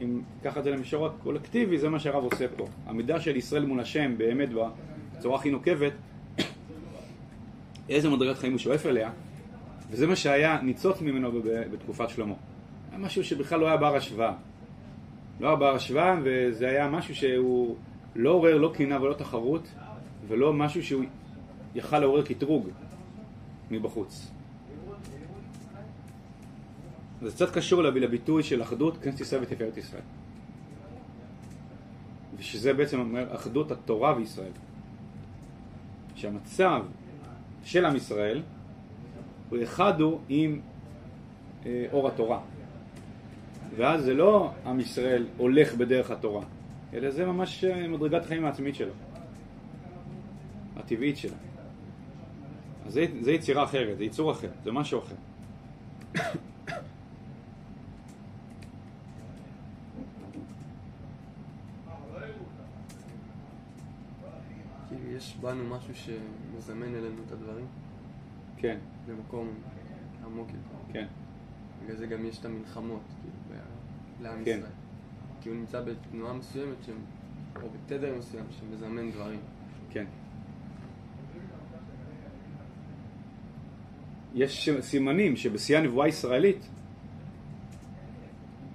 אם 0.00 0.20
תיקח 0.38 0.58
את 0.58 0.64
זה 0.64 0.70
למישור 0.70 1.06
הקולקטיבי, 1.06 1.78
זה 1.78 1.88
מה 1.88 1.98
שהרב 1.98 2.24
עושה 2.24 2.46
פה. 2.56 2.66
המידה 2.86 3.20
של 3.20 3.36
ישראל 3.36 3.66
מול 3.66 3.80
השם 3.80 4.18
באמת 4.18 4.48
בצורה 5.18 5.36
הכי 5.36 5.50
נוקבת, 5.50 5.92
איזה 7.88 8.10
מדרגת 8.10 8.38
חיים 8.38 8.52
הוא 8.52 8.58
שואף 8.58 8.86
אליה, 8.86 9.10
וזה 9.90 10.06
מה 10.06 10.16
שהיה 10.16 10.60
ניצוץ 10.62 11.00
ממנו 11.00 11.30
בתקופת 11.72 12.08
שלמה. 12.08 12.34
היה 12.90 12.98
משהו 12.98 13.24
שבכלל 13.24 13.60
לא 13.60 13.66
היה 13.66 13.76
בר 13.76 13.96
השוואה. 13.96 14.32
לא 15.40 15.54
בר 15.54 15.74
השוואה, 15.74 16.16
וזה 16.24 16.68
היה 16.68 16.88
משהו 16.88 17.14
שהוא 17.14 17.76
לא 18.16 18.30
עורר 18.30 18.58
לא 18.58 18.72
קנאה 18.74 19.02
ולא 19.02 19.14
תחרות, 19.14 19.68
ולא 20.28 20.52
משהו 20.52 20.82
שהוא 20.82 21.04
יכל 21.74 21.98
לעורר 21.98 22.22
קטרוג 22.22 22.68
מבחוץ. 23.70 24.30
זה 27.22 27.30
קצת 27.30 27.50
קשור 27.54 27.82
לב- 27.82 27.96
לביטוי 27.96 28.42
של 28.42 28.62
אחדות 28.62 28.98
כנסת 29.02 29.20
ישראל 29.20 29.42
ותפארת 29.42 29.76
ישראל. 29.76 30.02
ושזה 32.36 32.72
בעצם 32.72 33.00
אומר 33.00 33.34
אחדות 33.34 33.70
התורה 33.70 34.16
וישראל. 34.16 34.50
שהמצב 36.16 36.82
של 37.64 37.84
עם 37.84 37.96
ישראל 37.96 38.42
הוא 39.50 39.58
אחד 39.62 40.00
הוא 40.00 40.20
עם 40.28 40.60
אה, 41.66 41.86
אור 41.92 42.08
התורה. 42.08 42.40
ואז 43.76 44.04
זה 44.04 44.14
לא 44.14 44.50
עם 44.66 44.80
ישראל 44.80 45.26
הולך 45.36 45.74
בדרך 45.74 46.10
התורה, 46.10 46.44
אלא 46.94 47.10
זה 47.10 47.26
ממש 47.26 47.64
אה, 47.64 47.88
מדרגת 47.88 48.24
החיים 48.24 48.44
העצמית 48.44 48.74
שלו, 48.74 48.92
הטבעית 50.76 51.16
שלו. 51.16 51.34
אז 52.86 52.92
זה, 52.92 53.06
זה 53.20 53.32
יצירה 53.32 53.64
אחרת, 53.64 53.98
זה 53.98 54.04
ייצור 54.04 54.32
אחר, 54.32 54.48
זה 54.64 54.72
משהו 54.72 54.98
אחר. 54.98 55.14
כאילו 64.88 65.10
יש 65.16 65.36
בנו 65.40 65.76
משהו 65.76 65.94
שמזמן 65.94 66.94
אלינו 66.94 67.22
את 67.26 67.32
הדברים 67.32 67.66
כן, 68.56 68.78
במקום 69.08 69.48
עמוק 70.24 70.48
יותר. 70.48 70.92
כן, 70.92 71.06
בגלל 71.84 71.96
זה 71.96 72.06
גם 72.06 72.26
יש 72.26 72.38
את 72.38 72.44
המלחמות, 72.44 73.02
כאילו, 73.20 73.60
לעם 74.22 74.44
כן. 74.44 74.58
ישראל. 74.58 74.70
כי 75.40 75.48
הוא 75.48 75.56
נמצא 75.56 75.80
בתנועה 75.80 76.34
מסוימת, 76.34 76.76
ש... 76.86 76.90
או 77.62 77.68
בתדר 77.70 78.18
מסוים 78.18 78.44
שמזמן 78.50 79.10
דברים. 79.10 79.40
כן. 79.90 80.04
יש 84.34 84.68
סימנים 84.80 85.36
שבשיא 85.36 85.78
הנבואה 85.78 86.06
הישראלית, 86.06 86.68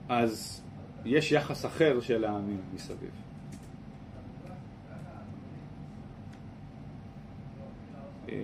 אז 0.10 0.62
יש 1.06 1.32
יחס 1.32 1.66
אחר 1.66 2.00
של 2.00 2.26
העמים 2.26 2.62
מסביב. 2.74 3.12
אה, 8.30 8.36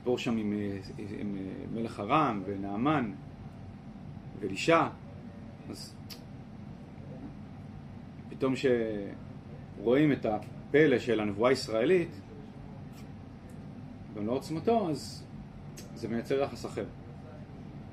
הסיפור 0.00 0.18
שם 0.18 0.36
עם, 0.36 0.52
אה, 0.52 0.78
עם 1.20 1.36
אה, 1.36 1.42
מלך 1.72 2.00
ארם 2.00 2.42
ונעמן 2.46 3.12
ואלישע, 4.40 4.88
אז 5.70 5.94
פתאום 8.28 8.54
שרואים 8.56 10.12
את 10.12 10.26
הפלא 10.26 10.98
של 10.98 11.20
הנבואה 11.20 11.50
הישראלית 11.50 12.08
במלוא 14.14 14.34
עוצמתו, 14.34 14.90
אז 14.90 15.24
זה 15.94 16.08
מייצר 16.08 16.34
יחס 16.34 16.66
אחר. 16.66 16.84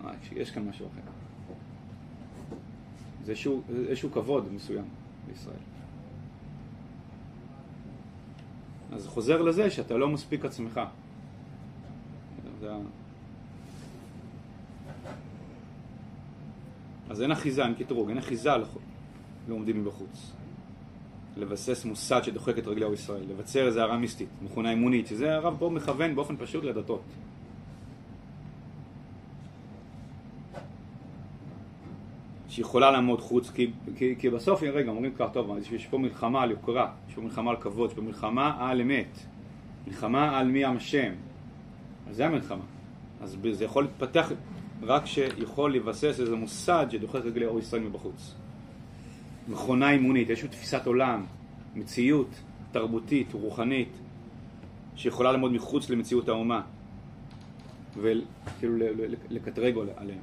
אה, 0.05 0.11
יש 0.31 0.51
כאן 0.51 0.69
משהו 0.69 0.87
אחר. 0.87 1.01
זה 3.23 3.31
איזשהו, 3.31 3.61
איזשהו 3.87 4.11
כבוד 4.11 4.53
מסוים 4.53 4.85
בישראל. 5.27 5.55
אז 8.91 9.07
חוזר 9.07 9.41
לזה 9.41 9.69
שאתה 9.69 9.97
לא 9.97 10.09
מספיק 10.09 10.45
עצמך. 10.45 10.81
זה 12.59 12.73
ה- 12.73 12.77
אז 17.09 17.21
אין 17.21 17.31
אחיזה, 17.31 17.65
אין 17.65 17.73
קטרוג, 17.73 18.09
אין 18.09 18.17
אחיזה 18.17 18.49
לעומדים 19.47 19.81
מבחוץ. 19.81 20.31
לבסס 21.37 21.85
מוסד 21.85 22.21
שדוחק 22.23 22.57
את 22.57 22.67
רגלי 22.67 22.85
עם 22.85 22.93
ישראל, 22.93 23.23
לבצר 23.29 23.67
איזה 23.67 23.81
הערה 23.81 23.97
מיסטית, 23.97 24.29
מכונה 24.41 24.73
אמונית, 24.73 25.07
שזה 25.07 25.35
הרב 25.35 25.55
פה 25.59 25.69
מכוון 25.69 26.15
באופן 26.15 26.37
פשוט 26.37 26.63
לדתות. 26.63 27.01
שיכולה 32.49 32.91
לעמוד 32.91 33.21
חוץ, 33.21 33.49
כי, 33.49 33.71
כי, 33.97 34.15
כי 34.19 34.29
בסוף, 34.29 34.63
רגע, 34.63 34.89
אומרים 34.91 35.13
ככה, 35.13 35.29
טוב, 35.29 35.57
יש 35.71 35.85
פה 35.85 35.97
מלחמה 35.97 36.41
על 36.41 36.51
יוקרה, 36.51 36.91
יש 37.09 37.15
פה 37.15 37.21
מלחמה 37.21 37.51
על 37.51 37.57
כבוד, 37.57 37.89
יש 37.89 37.95
פה 37.95 38.01
מלחמה 38.01 38.69
על 38.69 38.81
אמת, 38.81 39.17
מלחמה 39.87 40.39
על 40.39 40.47
מי 40.47 40.65
עם 40.65 40.77
השם, 40.77 41.13
אז 42.09 42.15
זה 42.15 42.25
המלחמה. 42.25 42.63
אז 43.21 43.37
זה 43.51 43.65
יכול 43.65 43.83
להתפתח 43.83 44.31
רק 44.83 45.05
שיכול 45.05 45.73
לבסס 45.73 46.19
איזה 46.19 46.35
מוסד 46.35 46.87
שדוחק 46.89 47.19
רגלי 47.25 47.45
אור 47.45 47.59
ישראל 47.59 47.81
מבחוץ. 47.81 48.35
מכונה 49.47 49.91
אימונית, 49.91 50.29
איזושהי 50.29 50.49
תפיסת 50.49 50.85
עולם, 50.85 51.25
מציאות 51.75 52.29
תרבותית, 52.71 53.33
רוחנית, 53.33 53.97
שיכולה 54.95 55.31
לעמוד 55.31 55.51
מחוץ 55.51 55.89
למציאות 55.89 56.29
האומה, 56.29 56.61
וכאילו 57.97 58.75
לקטרג 59.29 59.75
עליה. 59.97 60.15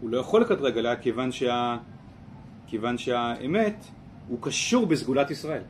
הוא 0.00 0.10
לא 0.10 0.18
יכול 0.18 0.40
לקטרג 0.40 0.78
עליה 0.78 0.96
כיוון, 0.96 1.32
שה... 1.32 1.76
כיוון 2.72 2.98
שהאמת 2.98 3.84
הוא 4.28 4.38
קשור 4.40 4.86
בסגולת 4.86 5.30
ישראל. 5.30 5.62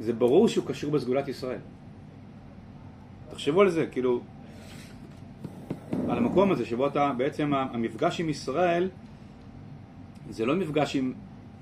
זה 0.00 0.12
ברור 0.12 0.48
שהוא 0.48 0.66
קשור 0.66 0.90
בסגולת 0.90 1.28
ישראל. 1.28 1.58
תחשבו 3.30 3.60
על 3.60 3.70
זה, 3.70 3.86
כאילו, 3.86 4.20
על 6.08 6.18
המקום 6.18 6.52
הזה 6.52 6.64
שבו 6.66 6.86
אתה, 6.86 7.12
בעצם 7.16 7.54
המפגש 7.54 8.20
עם 8.20 8.28
ישראל 8.28 8.90
זה 10.30 10.46
לא 10.46 10.56
מפגש 10.56 10.96
עם 10.96 11.12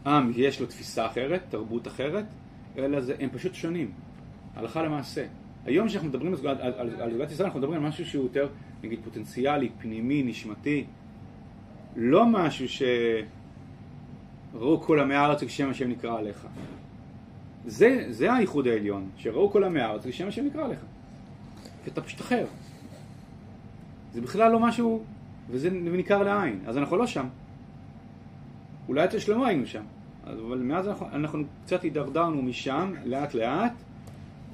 עם, 0.06 0.32
יש 0.36 0.60
לו 0.60 0.66
תפיסה 0.66 1.06
אחרת, 1.06 1.42
תרבות 1.48 1.86
אחרת, 1.86 2.24
אלא 2.78 3.00
זה, 3.00 3.14
הם 3.20 3.28
פשוט 3.32 3.54
שונים, 3.54 3.90
הלכה 4.54 4.82
למעשה. 4.82 5.26
היום 5.64 5.88
כשאנחנו 5.88 6.08
מדברים 6.08 6.34
על 6.34 6.48
על, 6.48 6.72
על, 6.76 6.90
על 7.00 7.10
סגולת 7.10 7.30
ישראל, 7.30 7.46
אנחנו 7.46 7.60
מדברים 7.60 7.82
על 7.82 7.88
משהו 7.88 8.06
שהוא 8.06 8.24
יותר, 8.24 8.48
נגיד, 8.82 9.00
פוטנציאלי, 9.04 9.68
פנימי, 9.78 10.22
נשמתי, 10.22 10.84
לא 11.96 12.26
משהו 12.26 12.68
שראו 14.52 14.80
כל 14.80 15.00
עמי 15.00 15.14
הארץ 15.14 15.44
כשם 15.44 15.70
השם 15.70 15.90
נקרא 15.90 16.18
עליך. 16.18 16.46
זה, 17.66 18.06
זה 18.10 18.34
הייחוד 18.34 18.66
העליון, 18.66 19.08
שראו 19.16 19.50
כל 19.50 19.64
עמי 19.64 19.80
הארץ 19.80 20.06
כשם 20.06 20.28
השם 20.28 20.46
נקרא 20.46 20.64
עליך. 20.64 20.80
כי 21.84 21.90
אתה 21.90 22.02
פשוט 22.02 22.20
אחר. 22.20 22.46
זה 24.12 24.20
בכלל 24.20 24.52
לא 24.52 24.60
משהו, 24.60 25.02
וזה 25.50 25.70
ניכר 25.70 26.22
לעין, 26.22 26.60
אז 26.66 26.78
אנחנו 26.78 26.96
לא 26.96 27.06
שם. 27.06 27.26
אולי 28.88 29.04
אצל 29.04 29.18
שלמה 29.18 29.48
היינו 29.48 29.66
שם, 29.66 29.82
אבל 30.24 30.58
מאז 30.58 30.88
אנחנו, 30.88 31.06
אנחנו 31.12 31.44
קצת 31.64 31.82
הידרדרנו 31.82 32.42
משם, 32.42 32.92
לאט 33.04 33.34
לאט, 33.34 33.72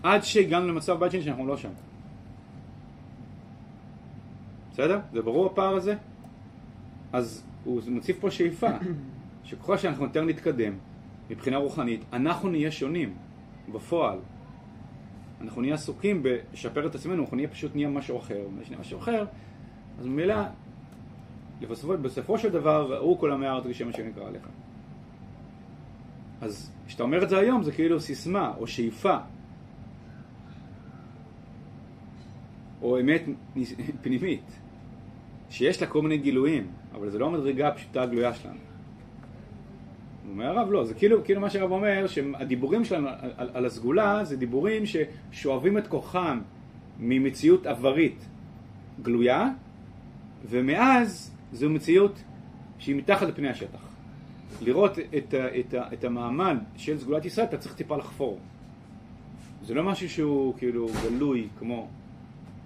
עד 0.02 0.22
שהגענו 0.22 0.68
למצב 0.68 0.98
בית 1.00 1.12
שני 1.12 1.22
שאנחנו 1.22 1.46
לא 1.46 1.56
שם. 1.56 1.70
בסדר? 4.72 5.00
זה 5.12 5.22
ברור 5.22 5.46
הפער 5.46 5.74
הזה? 5.76 5.94
אז 7.12 7.44
הוא 7.64 7.82
מוסיף 7.88 8.20
פה 8.20 8.30
שאיפה, 8.30 8.68
שככל 9.48 9.76
שאנחנו 9.76 10.04
יותר 10.04 10.24
נתקדם 10.24 10.72
מבחינה 11.30 11.56
רוחנית, 11.56 12.00
אנחנו 12.12 12.50
נהיה 12.50 12.70
שונים 12.70 13.14
בפועל. 13.72 14.18
אנחנו 15.40 15.60
נהיה 15.60 15.74
עסוקים 15.74 16.22
בלשפר 16.22 16.86
את 16.86 16.94
עצמנו, 16.94 17.22
אנחנו 17.22 17.36
נהיה 17.36 17.48
פשוט 17.48 17.74
נהיה 17.74 17.88
משהו 17.88 18.18
אחר. 18.18 18.46
נהיה 18.68 18.80
משהו 18.80 18.98
אחר, 18.98 19.24
אז 19.98 20.06
ממילא, 20.06 20.34
בסופו, 21.60 21.98
בסופו 21.98 22.38
של 22.38 22.48
דבר, 22.48 22.94
ראו 22.94 23.18
כל 23.18 23.32
עמי 23.32 23.46
הארץ 23.46 23.64
כשם 23.70 23.88
אשר 23.88 24.02
נקרא 24.02 24.26
עליך. 24.26 24.48
אז 26.40 26.72
כשאתה 26.86 27.02
אומר 27.02 27.22
את 27.22 27.28
זה 27.28 27.38
היום, 27.38 27.62
זה 27.62 27.72
כאילו 27.72 28.00
סיסמה 28.00 28.52
או 28.58 28.66
שאיפה. 28.66 29.16
או 32.82 33.00
אמת 33.00 33.22
פנימית, 34.02 34.58
שיש 35.50 35.82
לה 35.82 35.88
כל 35.88 36.02
מיני 36.02 36.18
גילויים, 36.18 36.66
אבל 36.92 37.10
זה 37.10 37.18
לא 37.18 37.26
המדרגה 37.26 37.68
הפשוטה 37.68 38.02
הגלויה 38.02 38.34
שלנו. 38.34 38.67
הוא 40.28 40.34
אומר 40.34 40.58
הרב, 40.58 40.70
לא, 40.70 40.84
זה 40.84 40.94
כאילו, 40.94 41.24
כאילו 41.24 41.40
מה 41.40 41.50
שהרב 41.50 41.70
אומר, 41.72 42.06
שהדיבורים 42.06 42.84
שלנו 42.84 43.08
על, 43.08 43.30
על, 43.36 43.50
על 43.54 43.66
הסגולה 43.66 44.24
זה 44.24 44.36
דיבורים 44.36 44.82
ששואבים 44.86 45.78
את 45.78 45.86
כוחם 45.86 46.40
ממציאות 46.98 47.66
עברית 47.66 48.24
גלויה, 49.02 49.48
ומאז 50.48 51.34
זו 51.52 51.70
מציאות 51.70 52.22
שהיא 52.78 52.96
מתחת 52.96 53.28
לפני 53.28 53.48
השטח. 53.48 53.88
לראות 54.62 54.98
את, 54.98 55.34
את, 55.58 55.74
ה- 55.74 55.92
את 55.92 56.04
המעמד 56.04 56.56
של 56.76 56.98
סגולת 56.98 57.24
ישראל, 57.24 57.46
אתה 57.46 57.58
צריך 57.58 57.74
טיפה 57.74 57.96
לחפור. 57.96 58.38
זה 59.62 59.74
לא 59.74 59.84
משהו 59.84 60.08
שהוא 60.08 60.54
כאילו 60.58 60.88
גלוי 61.04 61.48
כמו 61.58 61.88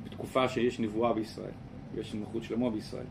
בתקופה 0.05 0.49
שיש 0.49 0.81
נבואה 0.81 1.13
בישראל, 1.13 1.51
ויש 1.95 2.15
מלכות 2.15 2.43
שלמה 2.45 2.71
בישראל. 2.71 3.05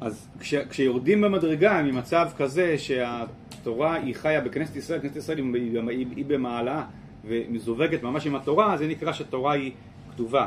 אז 0.00 0.28
כש, 0.40 0.54
כשיורדים 0.54 1.20
במדרגה 1.20 1.82
ממצב 1.82 2.28
כזה 2.36 2.78
שהתורה 2.78 3.94
היא 3.94 4.14
חיה 4.14 4.40
בכנסת 4.40 4.76
ישראל, 4.76 5.00
כנסת 5.00 5.16
ישראל 5.16 5.38
היא, 5.38 5.54
היא, 5.54 5.80
היא, 5.88 6.06
היא 6.16 6.24
במעלה 6.24 6.84
ומזווגת 7.24 8.02
ממש 8.02 8.26
עם 8.26 8.34
התורה, 8.34 8.76
זה 8.76 8.86
נקרא 8.86 9.12
שהתורה 9.12 9.52
היא 9.52 9.72
כתובה. 10.10 10.46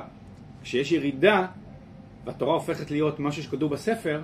כשיש 0.64 0.92
ירידה 0.92 1.48
והתורה 2.26 2.54
הופכת 2.54 2.92
להיות 2.92 3.20
משהו 3.20 3.44
שכתוב 3.44 3.72
בספר, 3.72 4.22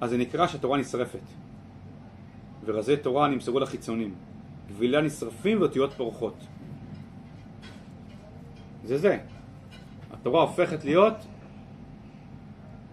אז 0.00 0.10
זה 0.10 0.16
נקרא 0.16 0.46
שהתורה 0.46 0.78
נשרפת. 0.78 1.18
ורזי 2.64 2.96
תורה 2.96 3.28
נמסרו 3.28 3.60
לחיצונים. 3.60 4.14
גבילה 4.68 5.00
נשרפים 5.00 5.60
ואותיות 5.60 5.92
פורחות. 5.92 6.34
זה 8.84 8.98
זה. 8.98 9.18
התורה 10.12 10.42
הופכת 10.42 10.84
להיות 10.84 11.14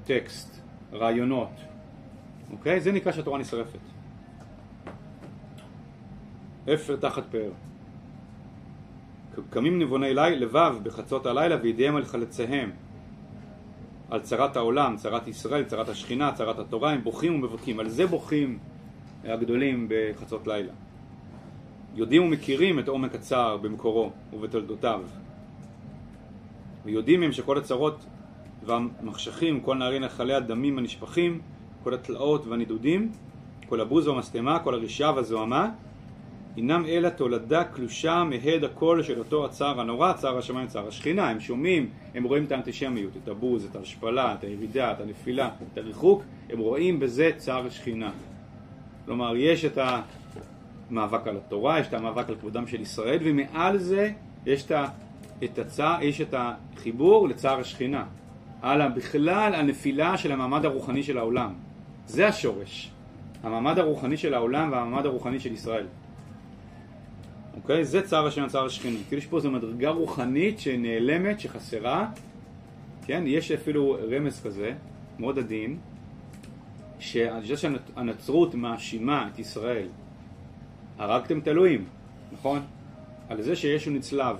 טקסט, 0.06 0.61
רעיונות, 0.93 1.49
אוקיי? 2.51 2.80
זה 2.80 2.91
נקרא 2.91 3.12
שהתורה 3.12 3.39
נשרפת. 3.39 3.80
אפר 6.73 6.95
תחת 6.95 7.23
פאר. 7.32 7.51
קמים 9.49 9.80
נבוני 9.80 10.13
לי, 10.13 10.36
לבב 10.36 10.75
בחצות 10.84 11.25
הלילה 11.25 11.56
וידיהם 11.62 11.95
על 11.95 12.06
חלציהם. 12.06 12.71
על 14.10 14.19
צרת 14.19 14.56
העולם, 14.56 14.95
צרת 14.97 15.27
ישראל, 15.27 15.63
צרת 15.63 15.89
השכינה, 15.89 16.32
צרת 16.34 16.60
התורה, 16.60 16.91
הם 16.91 17.04
בוכים 17.04 17.36
ומבכים. 17.36 17.80
על 17.80 17.89
זה 17.89 18.08
בוכים 18.08 18.60
הגדולים 19.23 19.88
בחצות 19.89 20.47
לילה. 20.47 20.71
יודעים 21.95 22.23
ומכירים 22.23 22.80
את 22.80 22.88
עומק 22.88 23.15
הצער 23.15 23.58
במקורו 23.58 24.12
ובתולדותיו. 24.34 25.01
ויודעים 26.86 27.23
הם 27.23 27.32
שכל 27.32 27.58
הצרות 27.58 28.06
והמחשכים, 28.65 29.60
כל 29.60 29.76
נערי 29.76 30.00
נחלי 30.00 30.34
הדמים 30.34 30.78
הנשפכים, 30.78 31.41
כל 31.84 31.93
התלאות 31.93 32.47
והנידודים, 32.47 33.12
כל 33.69 33.82
הבוז 33.82 34.08
והמשטמה, 34.08 34.60
כל 34.60 34.74
הרשעה 34.74 35.15
והזוהמה, 35.15 35.69
הינם 36.56 36.86
אלא 36.86 37.10
תולדה 37.10 37.63
קלושה 37.63 38.24
מהד 38.24 38.63
הקול 38.63 39.04
של 39.04 39.19
אותו 39.19 39.45
הצער 39.45 39.82
הנורא, 39.82 40.13
צער 40.13 40.38
השמיים, 40.38 40.67
צער 40.67 40.88
השכינה. 40.88 41.30
הם 41.30 41.39
שומעים, 41.39 41.89
הם 42.15 42.24
רואים 42.24 42.43
את 42.43 42.52
האנטישמיות, 42.52 43.12
את 43.24 43.28
הבוז, 43.28 43.65
את 43.65 43.76
ההשפלה, 43.76 44.34
את 44.34 44.43
הירידה, 44.43 44.91
את 44.91 45.02
הנפילה, 45.02 45.50
את 45.74 45.78
הריחוק, 45.78 46.24
הם 46.50 46.60
רואים 46.60 47.00
בזה 47.00 47.32
צער 47.38 47.67
השכינה. 47.67 48.12
כלומר, 49.06 49.36
יש 49.36 49.65
את 49.65 49.78
המאבק 50.89 51.28
על 51.28 51.38
התורה, 51.38 51.80
יש 51.80 51.88
את 51.88 51.93
המאבק 51.93 52.30
על 52.30 52.36
כבודם 52.36 52.67
של 52.67 52.82
ישראל, 52.82 53.19
ומעל 53.24 53.78
זה 53.78 54.12
יש 54.45 54.65
את 55.43 55.60
הצע, 55.60 55.97
יש 56.02 56.21
את 56.21 56.34
החיבור 56.38 57.28
לצער 57.28 57.60
השכינה. 57.60 58.06
על 58.62 58.89
בכלל 58.89 59.56
הנפילה 59.56 60.17
של 60.17 60.32
המעמד 60.32 60.65
הרוחני 60.65 61.04
של 61.04 61.17
העולם. 61.17 61.54
זה 62.06 62.28
השורש. 62.28 62.91
המעמד 63.43 63.80
הרוחני 63.80 64.17
של 64.17 64.34
העולם 64.34 64.71
והמעמד 64.71 65.06
הרוחני 65.06 65.39
של 65.39 65.52
ישראל. 65.52 65.86
אוקיי? 67.56 67.86
זה 67.86 68.02
צער 68.02 68.28
השם 68.28 68.47
צער 68.47 68.65
השכינה. 68.65 69.00
כאילו 69.08 69.21
יש 69.21 69.28
פה 69.28 69.38
איזו 69.38 69.52
מדרגה 69.52 69.89
רוחנית 69.89 70.60
שנעלמת, 70.60 71.39
שחסרה. 71.39 72.10
כן? 73.06 73.24
יש 73.28 73.52
אפילו 73.52 73.97
רמז 74.12 74.41
כזה, 74.43 74.74
מאוד 75.19 75.39
עדין, 75.39 75.78
שזה 77.00 77.58
שהנצרות 77.58 78.56
מאשימה 78.56 79.30
את 79.34 79.39
ישראל. 79.39 79.88
הרגתם 80.97 81.39
את 81.39 81.47
אלוהים, 81.47 81.86
נכון? 82.32 82.62
על 83.30 83.41
זה 83.41 83.56
שישו 83.56 83.91
נצלב. 83.91 84.38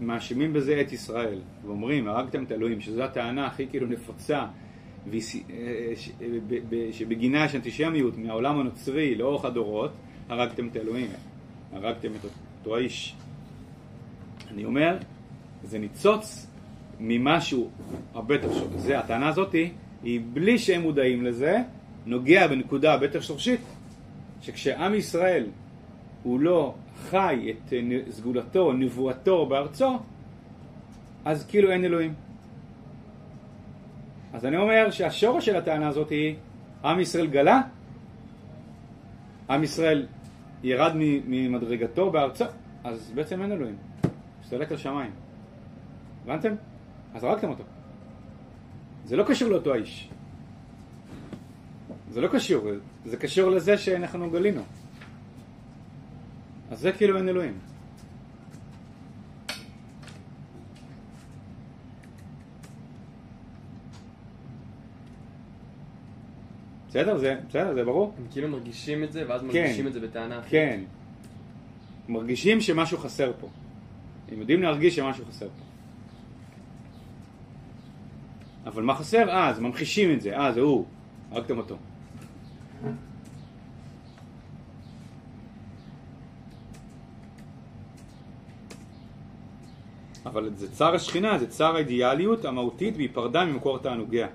ומאשימים 0.00 0.52
בזה 0.52 0.80
את 0.80 0.92
ישראל, 0.92 1.38
ואומרים, 1.64 2.08
הרגתם 2.08 2.44
את 2.44 2.52
אלוהים, 2.52 2.80
שזו 2.80 3.02
הטענה 3.02 3.46
הכי 3.46 3.66
כאילו 3.66 3.86
נפוצה, 3.86 4.38
אה, 4.38 5.20
ב- 6.68 6.88
שבגינה 6.92 7.44
יש 7.44 7.54
אנטישמיות 7.54 8.18
מהעולם 8.18 8.60
הנוצרי 8.60 9.14
לאורך 9.14 9.44
הדורות, 9.44 9.90
הרגתם 10.28 10.68
את 10.68 10.76
אלוהים, 10.76 11.10
הרגתם 11.72 12.08
את 12.20 12.24
אותו 12.24 12.76
האיש. 12.76 13.14
אני 14.50 14.64
אומר, 14.64 14.96
זה 15.64 15.78
ניצוץ 15.78 16.46
ממשהו 17.00 17.70
הרבה 18.14 18.34
יותר 18.34 18.52
שורשי. 18.54 18.78
זה, 18.78 18.98
הטענה 18.98 19.28
הזאת 19.28 19.54
היא 20.02 20.20
בלי 20.32 20.58
שהם 20.58 20.82
מודעים 20.82 21.24
לזה, 21.24 21.58
נוגע 22.06 22.46
בנקודה 22.46 22.92
הרבה 22.92 23.06
יותר 23.06 23.20
שורשית, 23.20 23.60
שכשעם 24.42 24.94
ישראל 24.94 25.46
הוא 26.24 26.40
לא 26.40 26.74
חי 27.10 27.50
את 27.50 27.72
אה, 27.72 27.78
סגולתו, 28.10 28.72
נבואתו 28.72 29.46
בארצו, 29.46 29.98
אז 31.24 31.46
כאילו 31.46 31.70
אין 31.70 31.84
אלוהים. 31.84 32.14
אז 34.32 34.46
אני 34.46 34.56
אומר 34.56 34.90
שהשורש 34.90 35.46
של 35.46 35.56
הטענה 35.56 35.88
הזאת 35.88 36.10
היא, 36.10 36.34
עם 36.84 37.00
ישראל 37.00 37.26
גלה, 37.26 37.62
עם 39.50 39.62
ישראל 39.62 40.06
ירד 40.62 40.92
ממדרגתו 41.26 42.10
בארצו, 42.10 42.44
אז 42.84 43.12
בעצם 43.14 43.42
אין 43.42 43.52
אלוהים. 43.52 43.76
הסתלק 44.40 44.72
לשמיים. 44.72 45.10
הבנתם? 46.24 46.54
אז 47.14 47.24
הרגתם 47.24 47.48
אותו. 47.50 47.64
זה 49.04 49.16
לא 49.16 49.24
קשור 49.24 49.48
לאותו 49.48 49.74
האיש. 49.74 50.08
זה 52.10 52.20
לא 52.20 52.28
קשור, 52.28 52.70
זה 53.04 53.16
קשור 53.16 53.50
לזה 53.50 53.78
שאנחנו 53.78 54.30
גלינו. 54.30 54.62
אז 56.70 56.80
זה 56.80 56.92
כאילו 56.92 57.16
אין 57.18 57.28
אלוהים. 57.28 57.58
בסדר? 66.88 67.18
זה, 67.18 67.36
בסדר, 67.48 67.74
זה 67.74 67.84
ברור? 67.84 68.14
הם 68.18 68.24
כאילו 68.30 68.48
מרגישים 68.48 69.04
את 69.04 69.12
זה, 69.12 69.24
ואז 69.28 69.40
כן. 69.40 69.46
מרגישים 69.46 69.86
את 69.86 69.92
זה 69.92 70.00
בטענה 70.00 70.38
אחרת. 70.38 70.50
כן. 70.50 70.80
מרגישים 72.08 72.60
שמשהו 72.60 72.98
חסר 72.98 73.32
פה. 73.40 73.48
הם 74.32 74.40
יודעים 74.40 74.62
להרגיש 74.62 74.96
שמשהו 74.96 75.24
חסר 75.24 75.48
פה. 75.48 75.64
אבל 78.66 78.82
מה 78.82 78.94
חסר? 78.94 79.30
אה, 79.30 79.48
אז 79.48 79.60
ממחישים 79.60 80.12
את 80.12 80.20
זה. 80.20 80.36
אה, 80.36 80.52
זה 80.52 80.60
הוא. 80.60 80.84
הרגתם 81.30 81.58
אותו. 81.58 81.76
אבל 90.26 90.50
זה 90.54 90.72
צער 90.72 90.94
השכינה, 90.94 91.38
זה 91.38 91.46
צער 91.46 91.76
האידיאליות 91.76 92.44
המהותית 92.44 92.96
והיא 92.96 93.08
פרדה 93.12 93.44
ממקור 93.44 93.78
תענוגיה. 93.78 94.28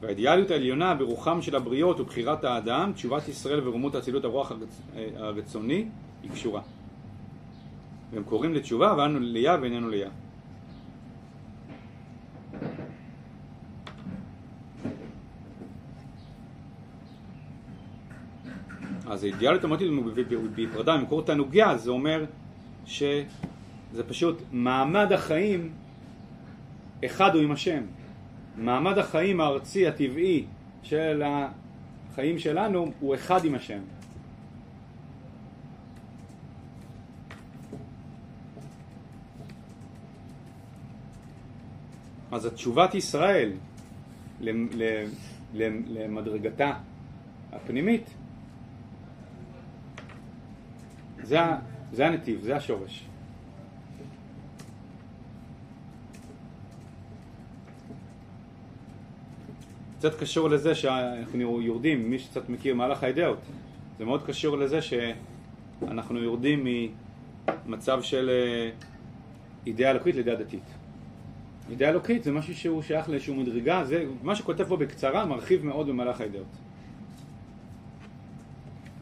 והאידיאליות 0.00 0.50
העליונה 0.50 0.94
ברוחם 0.94 1.42
של 1.42 1.56
הבריות 1.56 2.00
ובחירת 2.00 2.44
האדם, 2.44 2.92
תשובת 2.92 3.28
ישראל 3.28 3.68
ורומות 3.68 3.94
אצילות 3.94 4.24
הרוח 4.24 4.50
הרצ... 4.50 4.80
הרצוני, 5.16 5.86
היא 6.22 6.30
קשורה. 6.30 6.60
והם 8.12 8.22
קוראים 8.22 8.54
לתשובה 8.54 8.94
ואנו 8.98 9.18
ליה 9.20 9.56
ואיננו 9.60 9.88
ליה. 9.88 10.10
אז 19.06 19.24
האידיאליות 19.24 19.64
המהותית 19.64 19.88
בהפרדה 20.54 20.96
ממקור 20.96 21.22
תענוגיה 21.22 21.76
זה 21.76 21.90
אומר 21.90 22.24
שזה 22.86 24.02
פשוט 24.08 24.42
מעמד 24.52 25.12
החיים 25.12 25.72
אחד 27.04 27.34
הוא 27.34 27.42
עם 27.42 27.52
השם. 27.52 27.82
מעמד 28.56 28.98
החיים 28.98 29.40
הארצי 29.40 29.86
הטבעי 29.86 30.44
של 30.82 31.22
החיים 31.26 32.38
שלנו 32.38 32.92
הוא 33.00 33.14
אחד 33.14 33.44
עם 33.44 33.54
השם. 33.54 33.80
אז 42.32 42.46
התשובת 42.46 42.94
ישראל 42.94 43.52
למדרגתה 45.92 46.72
הפנימית 47.52 48.10
זה, 51.22 51.38
זה 51.92 52.06
הנתיב, 52.06 52.40
זה 52.42 52.56
השורש. 52.56 53.04
קצת 59.98 60.20
קשור 60.20 60.50
לזה 60.50 60.74
שאנחנו 60.74 61.60
יורדים, 61.60 62.10
מי 62.10 62.18
שקצת 62.18 62.48
מכיר 62.48 62.74
מהלך 62.74 63.02
האידאות, 63.02 63.38
זה 63.98 64.04
מאוד 64.04 64.26
קשור 64.26 64.56
לזה 64.56 64.78
שאנחנו 64.82 66.18
יורדים 66.18 66.66
ממצב 67.66 68.02
של 68.02 68.30
אה, 68.30 68.70
אידאה 69.66 69.90
אלוקית 69.90 70.14
לאידאה 70.14 70.34
דתית. 70.34 70.62
אידאה 71.70 71.88
אלוקית 71.88 72.24
זה 72.24 72.32
משהו 72.32 72.54
שהוא 72.54 72.82
שייך 72.82 73.08
לאיזשהו 73.08 73.34
מדרגה, 73.34 73.84
זה 73.84 74.04
מה 74.22 74.36
שכותב 74.36 74.64
פה 74.64 74.76
בקצרה 74.76 75.26
מרחיב 75.26 75.66
מאוד 75.66 75.86
במהלך 75.88 76.20
האידאות. 76.20 76.46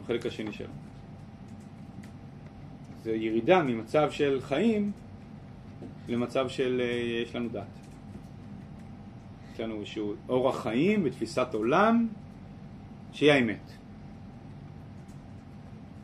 החלק 0.03 0.25
השני 0.25 0.53
שלו. 0.53 0.90
זה 3.03 3.15
ירידה 3.15 3.63
ממצב 3.63 4.11
של 4.11 4.39
חיים 4.41 4.91
למצב 6.07 6.49
של 6.49 6.81
אה, 6.83 7.23
יש 7.23 7.35
לנו 7.35 7.49
דת. 7.49 7.63
יש 9.53 9.59
לנו 9.59 9.79
איזשהו 9.79 10.13
אורח 10.29 10.63
חיים 10.63 11.01
ותפיסת 11.05 11.47
עולם 11.53 12.07
שהיא 13.11 13.31
האמת. 13.31 13.71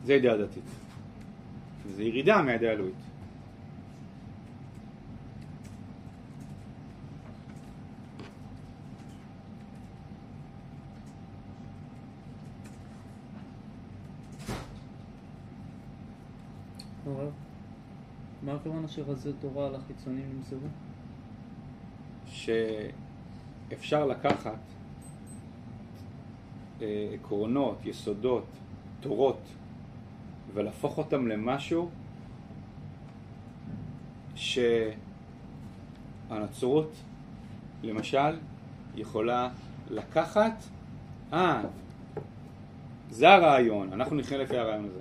זה 0.04 0.14
ידיעה 0.14 0.36
דתית. 0.36 0.64
זה 1.96 2.04
ירידה 2.04 2.42
מהידיעה 2.42 2.72
האלוהית. 2.72 3.07
הרב, 17.08 17.32
מה 18.42 18.54
הכוונה 18.54 18.88
שרזי 18.88 19.32
תורה 19.40 19.66
על 19.66 19.74
החיצונים 19.74 20.24
נמסרו? 20.36 20.58
שאפשר 22.26 24.06
לקחת 24.06 24.58
אה, 26.82 27.08
עקרונות, 27.14 27.78
יסודות, 27.84 28.44
תורות, 29.00 29.40
ולהפוך 30.54 30.98
אותם 30.98 31.26
למשהו 31.28 31.90
שהנצרות, 36.28 36.92
למשל, 37.82 38.36
יכולה 38.96 39.48
לקחת, 39.90 40.62
אה, 41.32 41.62
זה 43.10 43.28
הרעיון, 43.28 43.92
אנחנו 43.92 44.16
נחיה 44.16 44.38
לפי 44.38 44.58
הרעיון 44.58 44.84
הזה. 44.84 45.00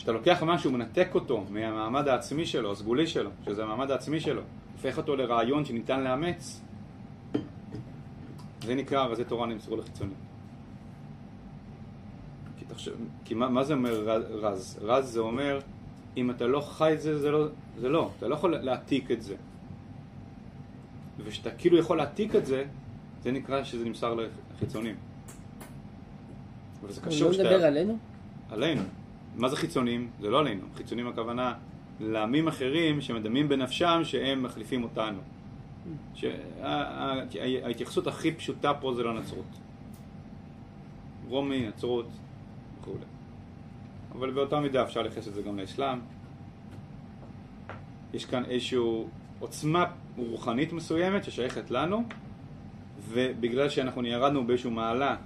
כשאתה 0.00 0.12
לוקח 0.12 0.42
משהו, 0.42 0.72
מנתק 0.72 1.08
אותו 1.14 1.44
מהמעמד 1.50 2.08
העצמי 2.08 2.46
שלו, 2.46 2.72
הסגולי 2.72 3.06
שלו, 3.06 3.30
שזה 3.44 3.62
המעמד 3.62 3.90
העצמי 3.90 4.20
שלו, 4.20 4.42
הופך 4.72 4.96
אותו 4.98 5.16
לרעיון 5.16 5.64
שניתן 5.64 6.00
לאמץ, 6.00 6.60
זה 8.62 8.74
נקרא 8.74 9.04
רזי 9.04 9.24
תורה 9.24 9.46
נמסרו 9.46 9.76
לחיצונים. 9.76 10.14
כי, 12.58 12.64
תחשב, 12.64 12.92
כי 13.24 13.34
מה, 13.34 13.48
מה 13.48 13.64
זה 13.64 13.74
אומר 13.74 13.92
רז? 14.30 14.78
רז 14.82 15.04
זה 15.04 15.20
אומר, 15.20 15.60
אם 16.16 16.30
אתה 16.30 16.46
לא 16.46 16.60
חי 16.60 16.92
את 16.92 17.00
זה, 17.00 17.18
זה 17.18 17.30
לא, 17.30 17.46
זה 17.78 17.88
לא. 17.88 18.10
אתה 18.18 18.28
לא 18.28 18.34
יכול 18.34 18.56
להעתיק 18.56 19.10
את 19.10 19.22
זה. 19.22 19.34
וכשאתה 21.18 21.50
כאילו 21.50 21.78
יכול 21.78 21.96
להעתיק 21.96 22.36
את 22.36 22.46
זה, 22.46 22.64
זה 23.22 23.32
נקרא 23.32 23.64
שזה 23.64 23.84
נמסר 23.84 24.14
לחיצונים. 24.54 24.94
אבל 26.80 26.92
זה 26.92 27.00
הוא 27.00 27.10
קשור 27.10 27.28
לא 27.28 27.34
שאתה... 27.34 27.50
מדבר 27.50 27.64
עלינו? 27.64 27.98
עלינו. 28.50 28.82
מה 29.40 29.48
זה 29.48 29.56
חיצונים? 29.56 30.10
זה 30.20 30.30
לא 30.30 30.38
עלינו. 30.38 30.66
חיצונים 30.76 31.08
הכוונה 31.08 31.54
לעמים 32.00 32.48
אחרים 32.48 33.00
שמדמים 33.00 33.48
בנפשם 33.48 34.00
שהם 34.04 34.42
מחליפים 34.42 34.82
אותנו. 34.82 35.18
שה- 36.14 36.28
ה- 36.62 37.12
ה- 37.12 37.22
ההתייחסות 37.64 38.06
הכי 38.06 38.32
פשוטה 38.32 38.74
פה 38.74 38.94
זה 38.94 39.02
לנצרות. 39.02 39.44
רומי, 41.28 41.68
נצרות 41.68 42.06
וכו'. 42.80 42.92
אבל 44.12 44.30
באותה 44.30 44.60
מידה 44.60 44.82
אפשר 44.82 45.02
לייחס 45.02 45.28
את 45.28 45.34
זה 45.34 45.42
גם 45.42 45.58
לאסלאם. 45.58 45.98
יש 48.14 48.24
כאן 48.24 48.44
איזושהי 48.44 48.78
עוצמה 49.40 49.84
רוחנית 50.16 50.72
מסוימת 50.72 51.24
ששייכת 51.24 51.70
לנו, 51.70 52.04
ובגלל 53.08 53.68
שאנחנו 53.68 54.06
ירדנו 54.06 54.46
באיזושהי 54.46 54.70
מעלה 54.70 55.16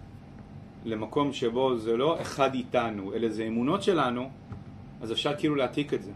למקום 0.85 1.33
שבו 1.33 1.77
זה 1.77 1.97
לא 1.97 2.21
אחד 2.23 2.55
איתנו, 2.55 3.15
אלא 3.15 3.29
זה 3.29 3.45
אמונות 3.45 3.83
שלנו, 3.83 4.31
אז 5.03 5.13
אפשר 5.13 5.37
כאילו 5.39 5.55
להעתיק 5.55 5.95
את 5.95 6.03
זה. 6.03 6.13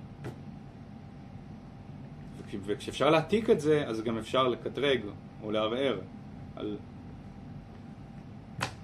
וכש- 2.38 2.56
וכשאפשר 2.66 3.10
להעתיק 3.10 3.50
את 3.50 3.60
זה, 3.60 3.84
אז 3.86 4.02
גם 4.02 4.18
אפשר 4.18 4.48
לקטרג 4.48 5.00
או 5.42 5.50
לערער 5.50 5.98
על... 6.56 6.76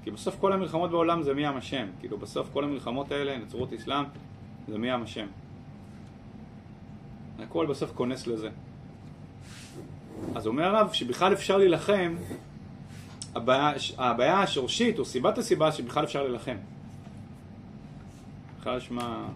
כי 0.05 0.11
בסוף 0.11 0.37
כל 0.41 0.53
המלחמות 0.53 0.91
בעולם 0.91 1.23
זה 1.23 1.35
מי 1.35 1.47
עם 1.47 1.57
השם. 1.57 1.87
כאילו 2.01 2.19
בסוף 2.19 2.49
כל 2.53 2.65
המלחמות 2.65 3.13
האלה, 3.13 3.39
נצרות 3.39 3.73
אסלאם, 3.73 4.05
זה 4.69 4.79
מי 4.79 4.91
עם 4.91 5.03
השם. 5.03 5.27
הכל 7.39 7.67
בסוף 7.67 7.93
כונס 7.95 8.27
לזה. 8.27 8.51
אז 10.35 10.47
אומר 10.47 10.65
הרב 10.77 10.93
שבכלל 10.93 11.33
אפשר 11.33 11.57
להילחם, 11.59 12.15
הבעיה, 13.35 13.73
הבעיה 13.99 14.41
השורשית, 14.41 14.99
או 14.99 15.05
סיבת 15.05 15.39
הסיבה, 15.39 15.73
שבכלל 15.73 16.05
אפשר 16.05 16.23
להילחם. 16.23 16.57
בכלל 18.61 18.77
יש 18.79 18.91
מה... 18.91 19.29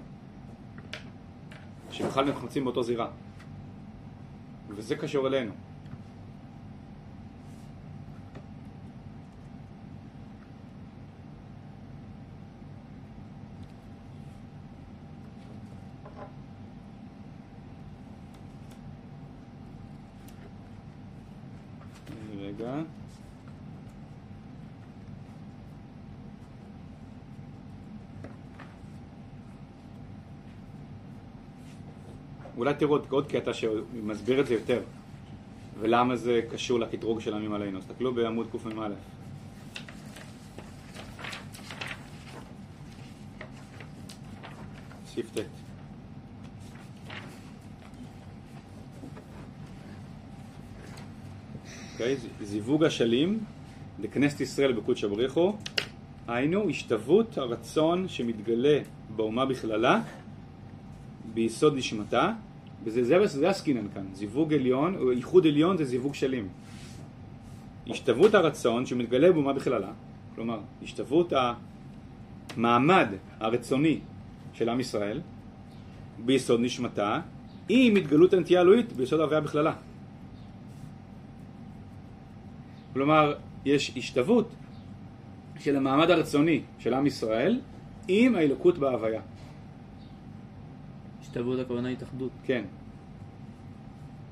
שבכלל 1.91 2.25
אנחנו 2.25 2.43
נמצאים 2.43 2.65
באותו 2.65 2.83
זירה. 2.83 3.09
וזה 4.69 4.97
קשור 4.97 5.27
אלינו. 5.27 5.53
רגע. 22.41 22.83
תראו 32.79 32.99
עוד- 33.11 33.27
קטע 33.27 33.55
שמסביר 33.55 34.41
את 34.41 34.47
זה 34.47 34.55
יותר, 34.55 34.81
ולמה 35.81 36.17
זה 36.17 36.41
קשור 36.53 36.81
לקטרוג 36.81 37.21
של 37.21 37.35
עמים 37.35 37.53
עלינו. 37.53 37.81
תסתכלו 37.81 38.15
בעמוד 38.15 38.47
קמ"א. 38.53 38.89
ט'. 45.35 45.41
אוקיי? 51.93 52.17
זיווג 52.43 52.85
השלים 52.85 53.39
לכנסת 53.99 54.41
ישראל 54.41 54.73
בקודש 54.73 55.05
הבריחו, 55.05 55.57
היינו 56.29 56.69
השתוות 56.69 57.39
הרצון 57.39 58.09
שמתגלה 58.09 58.79
באומה 59.17 59.47
בכללה 59.47 60.03
ביסוד 61.35 61.77
נשמתה, 61.77 62.33
וזה 62.85 63.05
זה, 63.05 63.27
זה 63.27 63.49
עסקינן 63.51 63.87
כאן, 63.95 64.07
זיווג 64.13 64.55
עליון, 64.55 64.95
או 64.97 65.11
איחוד 65.11 65.47
עליון 65.47 65.77
זה 65.77 65.85
זיווג 65.85 66.15
שלים. 66.15 66.49
השתוות 67.91 68.35
הרצון 68.35 68.87
שמתגלה 68.87 69.33
באומה 69.33 69.53
בכללה, 69.53 69.93
כלומר, 70.35 70.61
השתוות 70.83 71.33
המעמד 72.57 73.09
הרצוני 73.41 73.99
של 74.53 74.69
עם 74.69 74.81
ישראל 74.81 75.21
ביסוד 76.25 76.61
נשמתה, 76.61 77.21
עם 77.69 77.97
התגלות 77.97 78.33
הנטייה 78.33 78.61
האלוהית 78.61 78.93
ביסוד 78.93 79.21
ההוויה 79.21 79.41
בכללה. 79.41 79.73
כלומר, 82.93 83.35
יש 83.65 83.93
השתוות 83.97 84.49
של 85.61 85.77
המעמד 85.77 86.11
הרצוני 86.11 86.63
של 86.79 86.95
עם 86.95 87.07
ישראל 87.07 87.61
עם 88.09 88.35
האלוקות 88.35 88.79
בהוויה. 88.79 89.21
השתלבות 91.29 91.59
הכוונה 91.59 91.89
התאחדות. 91.89 92.31
כן. 92.45 92.65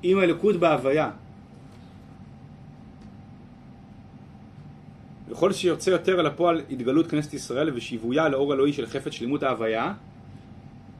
עם 0.03 0.19
האלוקות 0.19 0.55
בהוויה. 0.55 1.11
ככל 5.31 5.53
שיוצא 5.53 5.89
יותר 5.89 6.19
אל 6.19 6.25
הפועל 6.25 6.61
התגלות 6.69 7.07
כנסת 7.07 7.33
ישראל 7.33 7.71
ושיוויה 7.75 8.29
לאור 8.29 8.53
אלוהי 8.53 8.73
של 8.73 8.85
חפץ 8.85 9.11
שלמות 9.11 9.43
ההוויה, 9.43 9.93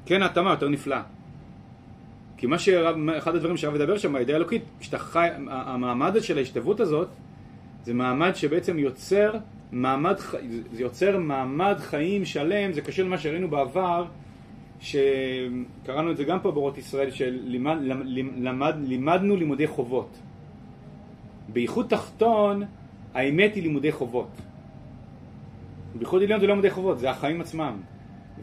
כן 0.05 0.21
ההתאמה 0.21 0.49
יותר 0.49 0.69
נפלאה. 0.69 1.03
כי 2.37 2.47
מה 2.47 2.59
שרב, 2.59 2.95
אחד 3.17 3.35
הדברים 3.35 3.57
שהרב 3.57 3.73
מדבר 3.73 3.97
שם, 3.97 4.15
הידיעה 4.15 4.37
האלוקית, 4.37 4.63
שאתה 4.81 4.99
חי, 4.99 5.27
המעמד 5.49 6.21
של 6.21 6.37
ההשתוות 6.37 6.79
הזאת, 6.79 7.07
זה 7.83 7.93
מעמד 7.93 8.35
שבעצם 8.35 8.79
יוצר 8.79 9.31
מעמד, 9.71 10.15
זה 10.71 10.81
יוצר 10.81 11.17
מעמד 11.17 11.75
חיים 11.79 12.25
שלם, 12.25 12.73
זה 12.73 12.81
קשור 12.81 13.05
למה 13.05 13.17
שראינו 13.17 13.47
בעבר, 13.47 14.05
שקראנו 14.79 16.11
את 16.11 16.17
זה 16.17 16.23
גם 16.23 16.39
פה 16.39 16.51
באורות 16.51 16.77
ישראל, 16.77 17.11
שלימדנו 17.11 18.03
למד, 18.37 18.75
לימדנו 18.83 19.35
לימודי 19.35 19.67
חובות. 19.67 20.17
בייחוד 21.53 21.87
תחתון, 21.89 22.63
האמת 23.13 23.55
היא 23.55 23.63
לימודי 23.63 23.91
חובות. 23.91 24.29
בייחוד 25.95 26.23
עליון 26.23 26.39
זה 26.39 26.47
לא 26.47 26.53
לימודי 26.53 26.69
חובות, 26.69 26.99
זה 26.99 27.09
החיים 27.09 27.41
עצמם. 27.41 27.81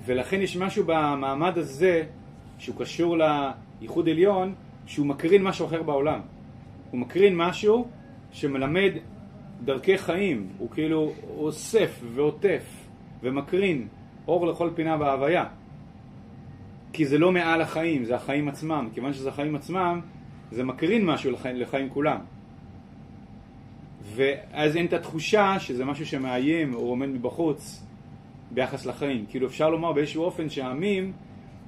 ולכן 0.05 0.42
יש 0.42 0.57
משהו 0.57 0.85
במעמד 0.87 1.59
הזה, 1.59 2.03
שהוא 2.59 2.77
קשור 2.79 3.16
לייחוד 3.81 4.09
עליון, 4.09 4.55
שהוא 4.87 5.07
מקרין 5.07 5.42
משהו 5.42 5.66
אחר 5.66 5.83
בעולם. 5.83 6.20
הוא 6.90 7.01
מקרין 7.01 7.37
משהו 7.37 7.88
שמלמד 8.33 8.92
דרכי 9.64 9.99
חיים, 9.99 10.49
הוא 10.59 10.70
כאילו 10.70 11.12
אוסף 11.37 12.01
ועוטף 12.14 12.64
ומקרין 13.23 13.88
אור 14.29 14.47
לכל 14.47 14.70
פינה 14.75 14.97
בהוויה. 14.97 15.44
כי 16.94 17.07
זה 17.07 17.18
לא 17.18 17.33
מעל 17.33 17.61
החיים, 17.61 18.04
זה 18.04 18.14
החיים 18.16 18.48
עצמם. 18.48 18.88
כיוון 18.94 19.12
שזה 19.12 19.28
החיים 19.28 19.57
עצמם, 19.57 20.00
זה 20.50 20.64
מקרין 20.64 21.07
משהו 21.07 21.30
לחיים, 21.30 21.57
לחיים 21.57 21.88
כולם. 21.90 22.18
ואז 24.14 24.76
אין 24.76 24.87
את 24.87 24.92
התחושה 24.92 25.57
שזה 25.59 25.85
משהו 25.85 26.07
שמאיים 26.07 26.74
או 26.74 26.78
עומד 26.78 27.09
מבחוץ 27.09 27.83
ביחס 28.50 28.87
לחיים. 28.87 29.24
כאילו 29.28 29.46
אפשר 29.46 29.70
לומר 29.70 29.92
באיזשהו 29.92 30.22
אופן 30.24 30.48
שהעמים 30.48 31.12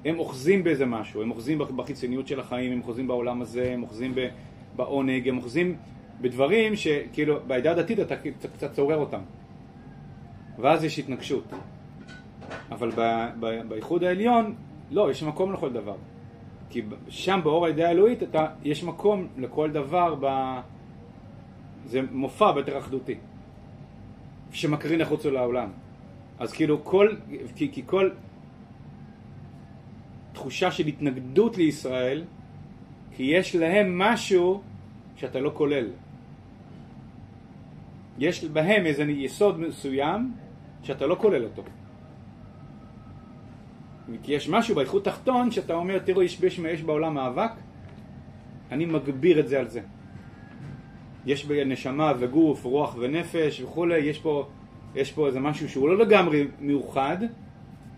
הם 0.05 0.19
אוחזים 0.19 0.63
באיזה 0.63 0.85
משהו, 0.85 1.21
הם 1.21 1.31
אוחזים 1.31 1.57
בחיצוניות 1.75 2.27
של 2.27 2.39
החיים, 2.39 2.71
הם 2.71 2.79
אוחזים 2.81 3.07
בעולם 3.07 3.41
הזה, 3.41 3.71
הם 3.73 3.83
אוחזים 3.83 4.13
בעונג, 4.75 5.29
הם 5.29 5.37
אוחזים 5.37 5.75
בדברים 6.21 6.75
שכאילו 6.75 7.39
בעדה 7.47 7.71
הדתית 7.71 7.99
אתה 7.99 8.15
קצת- 8.55 8.73
צורר 8.73 8.97
אותם. 8.97 9.21
ואז 10.59 10.83
יש 10.83 10.99
התנגשות. 10.99 11.43
אבל 12.71 12.91
באיחוד 13.69 14.03
העליון, 14.03 14.55
לא, 14.91 15.11
יש 15.11 15.23
מקום 15.23 15.53
לכל 15.53 15.73
דבר. 15.73 15.95
כי 16.69 16.81
שם 17.09 17.39
באור 17.43 17.65
הידיעה 17.65 17.89
האלוהית 17.89 18.23
אתה, 18.23 18.47
יש 18.63 18.83
מקום 18.83 19.27
לכל 19.37 19.71
דבר, 19.71 20.15
ב... 20.21 20.25
זה 21.85 22.01
מופע 22.11 22.51
ביותר 22.51 22.77
אחדותי, 22.77 23.15
שמקרין 24.51 25.01
החוצה 25.01 25.29
לעולם. 25.29 25.69
אז 26.39 26.53
כאילו 26.53 26.83
כל, 26.83 27.15
כי, 27.55 27.71
כי 27.71 27.83
כל 27.85 28.09
תחושה 30.33 30.71
של 30.71 30.87
התנגדות 30.87 31.57
לישראל, 31.57 32.23
כי 33.15 33.23
יש 33.23 33.55
להם 33.55 33.97
משהו 33.97 34.61
שאתה 35.15 35.39
לא 35.39 35.51
כולל. 35.53 35.87
יש 38.19 38.45
בהם 38.45 38.85
איזה 38.85 39.03
יסוד 39.03 39.59
מסוים 39.59 40.31
שאתה 40.83 41.07
לא 41.07 41.15
כולל 41.15 41.43
אותו. 41.43 41.63
כי 44.23 44.33
יש 44.33 44.49
משהו 44.49 44.75
באיכות 44.75 45.05
תחתון 45.05 45.51
שאתה 45.51 45.73
אומר, 45.73 45.99
תראו, 45.99 46.23
יש, 46.23 46.43
יש, 46.43 46.59
יש 46.59 46.83
בעולם 46.83 47.13
מאבק, 47.13 47.51
אני 48.71 48.85
מגביר 48.85 49.39
את 49.39 49.47
זה 49.47 49.59
על 49.59 49.67
זה. 49.67 49.81
יש 51.25 51.45
בנשמה 51.45 52.13
וגוף, 52.19 52.63
רוח 52.63 52.95
ונפש 52.99 53.61
וכולי, 53.61 53.97
יש 53.97 54.19
פה, 54.19 54.47
יש 54.95 55.11
פה 55.11 55.27
איזה 55.27 55.39
משהו 55.39 55.69
שהוא 55.69 55.89
לא 55.89 55.97
לגמרי 55.97 56.47
מאוחד, 56.61 57.17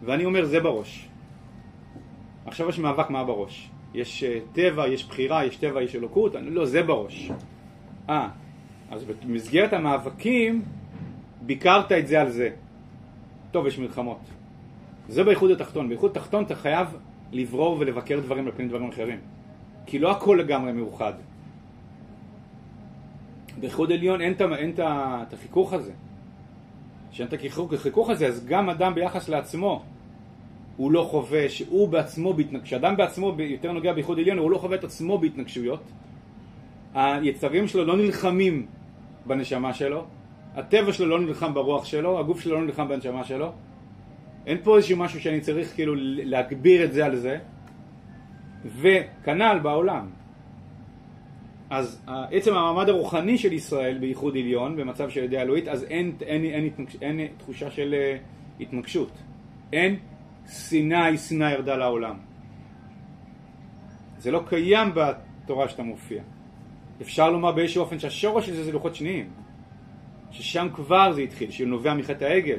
ואני 0.02 0.26
אומר, 0.26 0.46
זה 0.46 0.60
בראש. 0.60 1.10
עכשיו 2.46 2.70
יש 2.70 2.80
מאבק 2.80 3.10
מה 3.10 3.24
בראש. 3.24 3.70
יש 3.94 4.24
uh, 4.24 4.56
טבע, 4.56 4.88
יש 4.88 5.06
בחירה, 5.06 5.46
יש 5.46 5.56
טבע, 5.56 5.82
יש 5.82 5.96
אלוקות, 5.96 6.36
אני, 6.36 6.50
לא, 6.50 6.66
זה 6.66 6.84
בראש. 6.84 7.32
אה, 8.10 8.30
אז 8.92 9.04
במסגרת 9.04 9.74
המאבקים 9.74 10.62
ביקרת 11.42 11.92
את 11.92 12.08
זה 12.08 12.22
על 12.22 12.30
זה. 12.30 12.50
טוב, 13.52 13.68
יש 13.68 13.80
מלחמות. 13.80 14.20
זה 15.10 15.24
באיחוד 15.24 15.52
התחתון. 15.52 15.90
באיחוד 15.90 16.12
התחתון 16.12 16.44
אתה 16.44 16.56
חייב 16.56 16.88
לברור 17.32 17.78
ולבקר 17.80 18.20
דברים 18.20 18.46
על 18.46 18.52
פני 18.52 18.68
דברים 18.68 18.90
אחרים. 18.90 19.20
כי 19.86 20.00
לא 20.00 20.12
הכל 20.12 20.38
לגמרי 20.40 20.72
מאוחד. 20.72 21.14
באיחוד 23.60 23.92
עליון 23.92 24.22
אין, 24.22 24.34
אין 24.58 24.74
את 24.78 25.34
החיכוך 25.34 25.74
הזה. 25.74 25.92
כשאין 27.12 27.28
את 27.28 27.34
החיכוך 27.74 28.10
הזה, 28.10 28.28
אז 28.28 28.46
גם 28.46 28.70
אדם 28.70 28.94
ביחס 28.96 29.30
לעצמו, 29.30 29.84
הוא 30.78 30.92
לא 30.92 31.08
חווה, 31.12 31.50
שהוא 31.50 31.90
בעצמו, 31.90 32.34
כשאדם 32.64 32.98
בעצמו 32.98 33.36
יותר 33.40 33.72
נוגע 33.72 33.94
באיחוד 33.94 34.20
עליון, 34.20 34.38
הוא 34.38 34.52
לא 34.52 34.58
חווה 34.58 34.76
את 34.76 34.84
עצמו 34.84 35.18
בהתנגשויות. 35.18 35.84
היצרים 36.94 37.68
שלו 37.68 37.86
לא 37.86 37.98
נלחמים 37.98 38.66
בנשמה 39.26 39.74
שלו, 39.74 40.06
הטבע 40.56 40.94
שלו 40.94 41.08
לא 41.08 41.20
נלחם 41.20 41.54
ברוח 41.54 41.86
שלו, 41.86 42.20
הגוף 42.20 42.40
שלו 42.40 42.56
לא 42.56 42.66
נלחם 42.66 42.88
בנשמה 42.88 43.24
שלו. 43.24 43.52
אין 44.48 44.58
פה 44.64 44.78
איזשהו 44.78 44.98
משהו 44.98 45.22
שאני 45.22 45.42
צריך 45.42 45.76
כאילו 45.76 45.94
להגביר 45.98 46.84
את 46.84 46.94
זה 46.94 47.06
על 47.06 47.16
זה. 47.16 47.40
וכנ"ל 48.66 49.60
בעולם. 49.64 50.10
אז 51.70 52.02
ה- 52.08 52.26
עצם 52.32 52.54
המעמד 52.54 52.90
הרוחני 52.90 53.38
של 53.38 53.54
ישראל 53.54 53.98
בייחוד 53.98 54.38
עליון, 54.38 54.76
במצב 54.76 55.10
של 55.10 55.24
ידי 55.24 55.42
אלוהית, 55.42 55.68
אז 55.68 55.84
אין, 55.84 56.12
אין, 56.22 56.44
אין, 56.46 56.66
התנגש, 56.66 56.96
אין 57.02 57.28
תחושה 57.38 57.72
של 57.72 57.94
אה, 57.94 58.18
התנגשות. 58.60 59.12
אין 59.74 59.96
שנאה, 60.48 61.18
שנאה 61.18 61.52
ירדה 61.52 61.76
לעולם. 61.76 62.18
זה 64.20 64.32
לא 64.32 64.44
קיים 64.48 64.88
בתורה 64.96 65.70
שאתה 65.70 65.84
מופיע. 65.84 66.22
אפשר 67.02 67.30
לומר 67.32 67.52
באיזשהו 67.52 67.82
אופן 67.82 68.00
שהשורש 68.00 68.46
של 68.46 68.54
זה 68.54 68.64
זה 68.64 68.72
לוחות 68.72 68.96
שניים. 68.96 69.30
ששם 70.32 70.68
כבר 70.74 71.12
זה 71.14 71.22
התחיל, 71.22 71.52
שנובע 71.52 71.94
מחטא 71.94 72.26
העגל. 72.26 72.58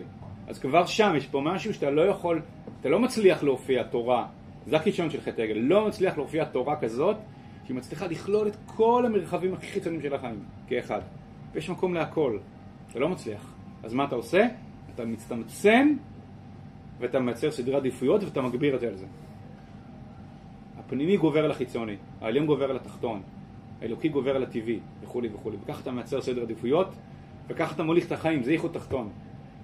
אז 0.50 0.58
כבר 0.58 0.86
שם 0.86 1.12
יש 1.16 1.26
פה 1.26 1.40
משהו 1.44 1.74
שאתה 1.74 1.90
לא 1.90 2.02
יכול, 2.02 2.42
אתה 2.80 2.88
לא 2.88 3.00
מצליח 3.00 3.42
להופיע 3.42 3.82
תורה, 3.82 4.26
זה 4.66 4.76
הכישרון 4.76 5.10
של 5.10 5.20
חטא 5.20 5.40
העגל, 5.40 5.58
לא 5.58 5.88
מצליח 5.88 6.16
להופיע 6.16 6.44
תורה 6.44 6.80
כזאת 6.80 7.16
שהיא 7.64 7.76
מצליחה 7.76 8.06
לכלול 8.06 8.48
את 8.48 8.56
כל 8.66 9.02
המרחבים 9.06 9.54
הכי 9.54 9.66
חיצוניים 9.66 10.02
של 10.02 10.14
החיים 10.14 10.44
כאחד. 10.68 11.00
ויש 11.52 11.70
מקום 11.70 11.94
להכל, 11.94 12.38
אתה 12.90 12.98
לא 12.98 13.08
מצליח. 13.08 13.54
אז 13.82 13.94
מה 13.94 14.04
אתה 14.04 14.14
עושה? 14.14 14.46
אתה 14.94 15.04
מצטמצם 15.04 15.96
ואתה 17.00 17.20
מייצר 17.20 17.50
סדרי 17.50 17.76
עדיפויות 17.76 18.24
ואתה 18.24 18.42
מגביר 18.42 18.74
את 18.74 18.80
זה 18.80 18.88
על 18.88 18.96
זה. 18.96 19.06
הפנימי 20.78 21.16
גובר 21.16 21.44
על 21.44 21.50
החיצוני, 21.50 21.96
העליון 22.20 22.46
גובר 22.46 22.70
על 22.70 22.76
התחתון, 22.76 23.22
האלוקי 23.82 24.08
גובר 24.08 24.36
על 24.36 24.42
הטבעי 24.42 24.80
וכולי 25.02 25.28
וכולי. 25.34 25.56
וככה 25.64 25.80
אתה 25.80 25.90
מייצר 25.90 26.20
סדר 26.20 26.42
עדיפויות 26.42 26.88
וככה 27.48 27.74
אתה 27.74 27.82
מוליך 27.82 28.06
את 28.06 28.12
החיים, 28.12 28.42
זה 28.42 28.52
ייחוד 28.52 28.72
תחתון. 28.72 29.10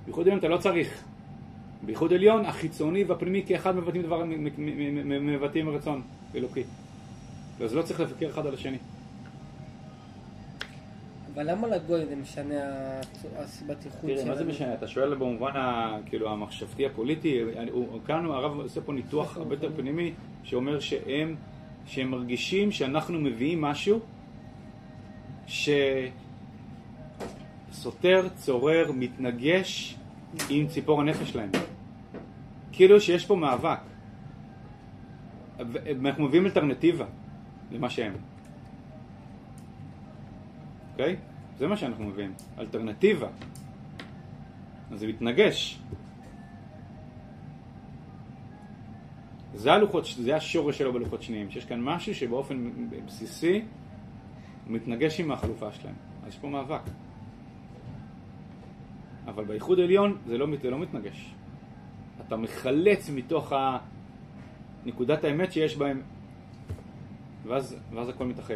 בייחוד 0.07 0.27
עליון 0.27 0.39
אתה 0.39 0.49
לא 0.49 0.57
צריך. 0.57 1.05
בייחוד 1.83 2.13
עליון 2.13 2.45
החיצוני 2.45 3.05
והפנימי 3.05 3.43
כאחד 3.47 3.77
מבטאים 3.77 4.03
דבר, 4.03 4.23
מבטאים 5.21 5.69
רצון 5.69 6.03
אלוקי. 6.35 6.63
אז 7.61 7.75
לא 7.75 7.83
צריך 7.83 8.01
לבקר 8.01 8.29
אחד 8.29 8.47
על 8.47 8.55
השני. 8.55 8.79
אבל 11.35 11.51
למה 11.51 11.69
לגוי 11.69 12.07
זה 12.07 12.17
משנה 12.17 12.55
הסיבת 13.37 13.87
איחוד 13.87 14.01
תראה, 14.11 14.25
מה 14.25 14.35
זה 14.35 14.41
שלנו? 14.41 14.51
משנה? 14.53 14.75
אתה 14.75 14.87
שואל 14.87 15.15
במובן 15.15 15.57
ה, 15.57 15.97
כאילו, 16.07 16.31
המחשבתי 16.33 16.87
הפוליטי, 16.87 17.41
הוא- 17.73 18.01
כאן 18.07 18.25
הרב 18.27 18.61
עושה 18.61 18.81
פה 18.81 18.93
ניתוח 18.93 19.37
הרבה 19.37 19.55
יותר 19.55 19.71
פנימי, 19.77 20.13
שאומר 20.45 20.81
שהם, 20.81 21.35
שהם 21.87 22.11
מרגישים 22.11 22.73
שאנחנו 22.73 23.19
מביאים 23.21 23.61
משהו 23.61 24.01
שסותר, 27.77 28.29
צורר, 28.35 28.93
מתנגש 28.93 29.97
עם 30.51 30.67
ציפור 30.67 31.01
הנפש 31.01 31.31
שלהם. 31.31 31.51
כאילו 32.73 33.01
שיש 33.01 33.27
פה 33.27 33.37
מאבק. 33.37 33.79
אנחנו 36.05 36.25
מביאים 36.25 36.47
אלטרנטיבה 36.47 37.07
למה 37.73 37.91
שהם. 37.91 38.13
אוקיי? 40.93 41.17
זה 41.59 41.67
מה 41.67 41.77
שאנחנו 41.77 42.05
מביאים, 42.05 42.33
אלטרנטיבה. 42.59 43.29
אז 44.91 45.01
זה 45.01 45.07
מתנגש. 45.07 45.79
זה 49.55 49.73
הלוחות, 49.73 50.05
זה 50.19 50.37
השורש 50.37 50.79
שלו 50.79 50.93
בלוחות 50.93 51.23
שניים, 51.23 51.51
שיש 51.51 51.65
כאן 51.65 51.81
משהו 51.81 52.15
שבאופן 52.15 52.71
בסיסי 53.07 53.63
מתנגש 54.67 55.21
עם 55.21 55.33
החלופה 55.33 55.73
שלהם. 55.73 55.95
אז 56.23 56.29
יש 56.29 56.39
פה 56.39 56.49
מאבק. 56.49 56.83
אבל 59.27 59.45
באיחוד 59.45 59.81
עליון 59.81 60.17
זה 60.27 60.39
לא, 60.39 60.47
זה 60.63 60.71
לא 60.71 60.79
מתנגש. 60.79 61.35
אתה 62.27 62.37
מחלץ 62.37 63.11
מתוך 63.11 63.53
ה... 63.53 63.79
נקודת 64.87 65.25
האמת 65.25 65.53
שיש 65.53 65.77
בהם, 65.77 66.03
ואז, 67.47 67.77
ואז 67.93 68.09
הכל 68.09 68.25
מתאחד. 68.25 68.55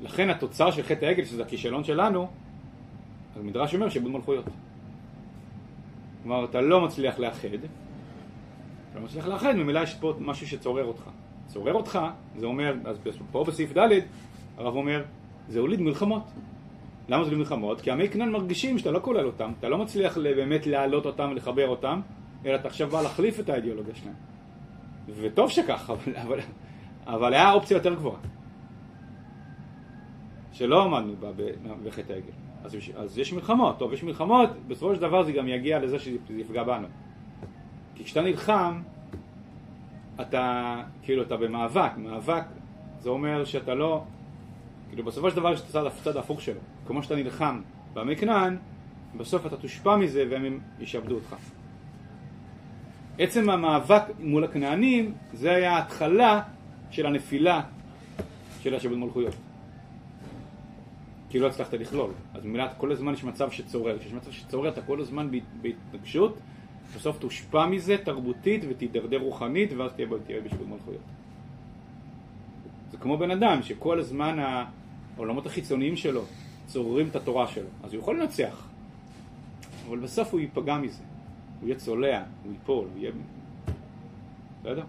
לכן 0.00 0.30
התוצר 0.30 0.70
של 0.70 0.82
חטא 0.82 1.04
העגל, 1.04 1.24
שזה 1.24 1.42
הכישלון 1.42 1.84
שלנו, 1.84 2.28
המדרש 3.36 3.74
אומר 3.74 3.88
שאיבוד 3.88 4.12
מלכויות. 4.12 4.44
כלומר, 6.22 6.44
אתה 6.44 6.60
לא 6.60 6.80
מצליח 6.80 7.18
לאחד, 7.18 7.48
אתה 7.48 8.98
לא 8.98 9.04
מצליח 9.04 9.26
לאחד, 9.26 9.52
ממילא 9.52 9.80
יש 9.80 9.94
פה 9.94 10.14
משהו 10.20 10.46
שצורר 10.46 10.84
אותך. 10.84 11.02
צורר 11.46 11.74
אותך, 11.74 11.98
זה 12.36 12.46
אומר, 12.46 12.74
אז 12.84 12.96
פה 13.32 13.44
בסעיף 13.44 13.78
ד', 13.78 13.88
הרב 14.56 14.74
אומר, 14.76 15.04
זה 15.48 15.58
הוליד 15.58 15.80
מלחמות. 15.80 16.22
למה 17.08 17.24
זה 17.24 17.36
מלחמות? 17.36 17.80
כי 17.80 17.90
עמי 17.90 18.08
כנען 18.08 18.28
מרגישים 18.28 18.78
שאתה 18.78 18.90
לא 18.90 19.00
כולל 19.02 19.26
אותם, 19.26 19.52
אתה 19.58 19.68
לא 19.68 19.78
מצליח 19.78 20.18
באמת 20.18 20.66
להעלות 20.66 21.06
אותם 21.06 21.28
ולחבר 21.32 21.68
אותם, 21.68 22.00
אלא 22.46 22.54
אתה 22.54 22.68
עכשיו 22.68 22.88
בא 22.88 23.02
להחליף 23.02 23.40
את 23.40 23.48
האידיאולוגיה 23.48 23.94
שלהם. 23.94 24.14
וטוב 25.08 25.50
שכך, 25.50 25.90
אבל, 25.94 26.16
אבל, 26.16 26.38
אבל 27.06 27.34
היה 27.34 27.52
אופציה 27.52 27.74
יותר 27.74 27.94
גבוהה. 27.94 28.20
שלא 30.52 30.82
עמדנו 30.84 31.16
בה 31.20 31.28
בחטא 31.84 32.12
העגל. 32.12 32.32
אז, 32.64 32.76
אז 32.96 33.18
יש 33.18 33.32
מלחמות, 33.32 33.78
טוב, 33.78 33.92
יש 33.92 34.02
מלחמות, 34.02 34.50
בסופו 34.68 34.94
של 34.94 35.00
דבר 35.00 35.22
זה 35.22 35.32
גם 35.32 35.48
יגיע 35.48 35.78
לזה 35.78 35.98
שזה 35.98 36.16
יפגע 36.30 36.62
בנו. 36.62 36.86
כי 37.94 38.04
כשאתה 38.04 38.22
נלחם, 38.22 38.82
אתה, 40.20 40.76
כאילו, 41.02 41.22
אתה 41.22 41.36
במאבק, 41.36 41.90
מאבק 41.96 42.44
זה 43.00 43.10
אומר 43.10 43.44
שאתה 43.44 43.74
לא, 43.74 44.04
כאילו, 44.88 45.04
בסופו 45.04 45.30
של 45.30 45.36
דבר 45.36 45.52
יש 45.52 45.60
את 45.60 45.76
הצד 46.00 46.16
ההפוך 46.16 46.40
שלו. 46.40 46.60
כמו 46.86 47.02
שאתה 47.02 47.16
נלחם 47.16 47.60
בעמי 47.94 48.16
כנען, 48.16 48.56
בסוף 49.16 49.46
אתה 49.46 49.56
תושפע 49.56 49.96
מזה 49.96 50.24
והם 50.30 50.60
ישעבדו 50.80 51.14
אותך. 51.14 51.36
עצם 53.18 53.50
המאבק 53.50 54.02
מול 54.20 54.44
הכנענים, 54.44 55.14
זה 55.32 55.50
היה 55.54 55.72
ההתחלה 55.76 56.42
של 56.90 57.06
הנפילה 57.06 57.62
של 58.60 58.74
השעבוד 58.74 58.98
מלכויות. 58.98 59.34
כי 61.30 61.38
לא 61.38 61.46
הצלחת 61.46 61.72
לכלול. 61.74 62.10
אז 62.34 62.44
ממילא 62.44 62.64
כל 62.78 62.92
הזמן 62.92 63.12
יש 63.12 63.24
מצב 63.24 63.50
שצורר. 63.50 63.98
כשיש 63.98 64.12
מצב 64.12 64.30
שצורר 64.30 64.68
אתה 64.68 64.82
כל 64.82 65.00
הזמן 65.00 65.30
בהת- 65.30 65.42
בהתנגשות, 65.62 66.38
בסוף 66.96 67.18
תושפע 67.18 67.66
מזה 67.66 67.96
תרבותית 68.04 68.64
ותידרדר 68.68 69.18
רוחנית, 69.18 69.72
ואז 69.72 69.92
תהיה 69.92 70.08
תהיה 70.26 70.40
בשביל 70.40 70.68
מלכויות. 70.68 71.00
זה 72.92 72.98
כמו 72.98 73.18
בן 73.18 73.30
אדם 73.30 73.62
שכל 73.62 73.98
הזמן 73.98 74.38
העולמות 75.16 75.46
החיצוניים 75.46 75.96
שלו 75.96 76.22
צוררים 76.66 77.08
את 77.08 77.16
התורה 77.16 77.46
שלו. 77.46 77.68
אז 77.84 77.92
הוא 77.92 78.00
יכול 78.00 78.20
לנצח, 78.20 78.68
אבל 79.88 79.98
בסוף 79.98 80.32
הוא 80.32 80.40
ייפגע 80.40 80.78
מזה. 80.78 81.02
הוא 81.60 81.68
יהיה 81.68 81.78
צולע, 81.78 82.22
הוא 82.44 82.52
ייפול, 82.52 82.86
הוא 82.92 82.98
יהיה... 82.98 83.10
בסדר? 84.60 84.82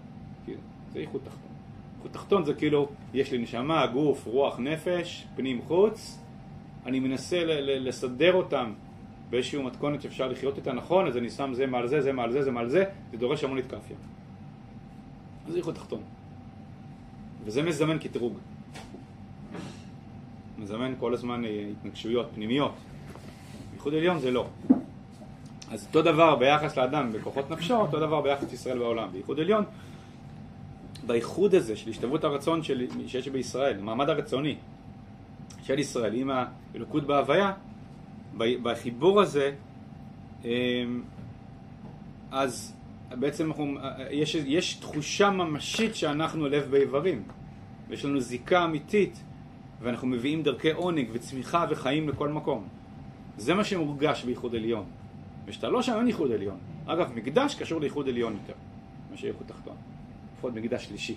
כאילו, 0.46 0.60
זה 0.94 1.00
איכות 1.00 1.22
תחתון. 1.24 1.52
איכות 1.98 2.12
תחתון 2.12 2.46
זה 2.46 2.54
כאילו, 2.54 2.90
יש 3.14 3.32
לי 3.32 3.38
נשמה, 3.38 3.88
גוף, 3.88 4.26
רוח, 4.26 4.60
נפש, 4.60 5.26
פנים, 5.36 5.62
חוץ, 5.62 6.20
אני 6.86 7.00
מנסה 7.00 7.44
לסדר 7.62 8.34
אותם 8.34 8.74
באיזושהי 9.30 9.64
מתכונת 9.64 10.02
שאפשר 10.02 10.28
לחיות 10.28 10.58
איתה 10.58 10.74
נכון, 10.74 11.08
אז 11.08 11.18
אני 11.18 11.30
שם 11.30 11.54
זה 11.54 11.66
מעל 11.66 11.88
זה, 11.88 12.02
זה 12.02 12.14
מעל 12.14 12.32
זה, 12.32 12.44
זה 12.44 12.52
מעל 12.52 12.70
זה, 12.70 12.84
זה 13.12 13.18
דורש 13.18 13.44
המון 13.44 13.58
התקפיה. 13.58 13.98
זה 15.48 15.58
איכות 15.58 15.76
תחתון. 15.76 16.02
וזה 17.46 17.64
מזמן 17.64 17.98
קטרוג. 18.00 18.34
מזמן 20.58 20.94
כל 21.00 21.14
הזמן 21.14 21.46
אה, 21.46 21.66
התנגשויות 21.72 22.30
פנימיות. 22.36 22.74
ייחוד 23.74 23.94
עליון 23.94 24.20
זה 24.20 24.32
לא. 24.32 24.48
אז 25.72 25.86
אותו 25.88 26.02
דבר 26.02 26.36
ביחס 26.36 26.78
לאדם 26.78 27.14
בכוחות 27.14 27.52
נפשו, 27.52 27.76
אותו 27.76 28.00
דבר 28.00 28.22
ביחס 28.22 28.52
לישראל 28.52 28.78
בעולם. 28.78 29.12
בייחוד 29.12 29.40
עליון, 29.40 29.64
בייחוד 31.08 31.56
הזה 31.56 31.76
של 31.76 31.90
השתוות 31.90 32.24
הרצון 32.24 32.64
של, 32.64 32.88
שיש 33.08 33.28
בישראל, 33.28 33.80
המעמד 33.80 34.10
הרצוני 34.10 34.56
של 35.64 35.80
ישראל 35.80 36.14
עם 36.14 36.32
האלוקות 36.74 37.04
בהוויה, 37.04 37.54
בחיבור 38.38 39.22
הזה, 39.22 39.52
אמ, 40.46 40.50
אז 42.32 42.76
בעצם 43.12 43.48
אנחנו, 43.48 43.78
יש, 44.12 44.36
יש 44.36 44.74
תחושה 44.74 45.30
ממשית 45.30 45.96
שאנחנו 45.96 46.48
לב 46.48 46.68
באיברים. 46.72 47.24
ויש 47.90 48.06
לנו 48.06 48.20
זיקה 48.20 48.66
אמיתית 48.66 49.24
ואנחנו 49.82 50.08
מביאים 50.08 50.44
דרכי 50.44 50.72
עונג 50.72 51.08
וצמיחה 51.12 51.66
וחיים 51.70 52.10
לכל 52.10 52.30
מקום. 52.30 52.68
זה 53.38 53.54
מה 53.54 53.64
שמורגש 53.64 54.24
בייחוד 54.24 54.56
עליון. 54.56 54.86
וכשאתה 55.46 55.70
לא 55.70 55.82
שם 55.82 55.98
אין 55.98 56.08
ייחוד 56.08 56.32
עליון. 56.32 56.58
אגב, 56.86 57.12
מקדש 57.16 57.56
קשור 57.56 57.82
לייחוד 57.82 58.10
עליון 58.10 58.34
יותר, 58.34 58.54
מאשר 59.12 59.28
ייחוד 59.28 59.48
תחתון. 59.48 59.76
לפחות 60.34 60.54
מקדש 60.54 60.86
שלישי. 60.86 61.16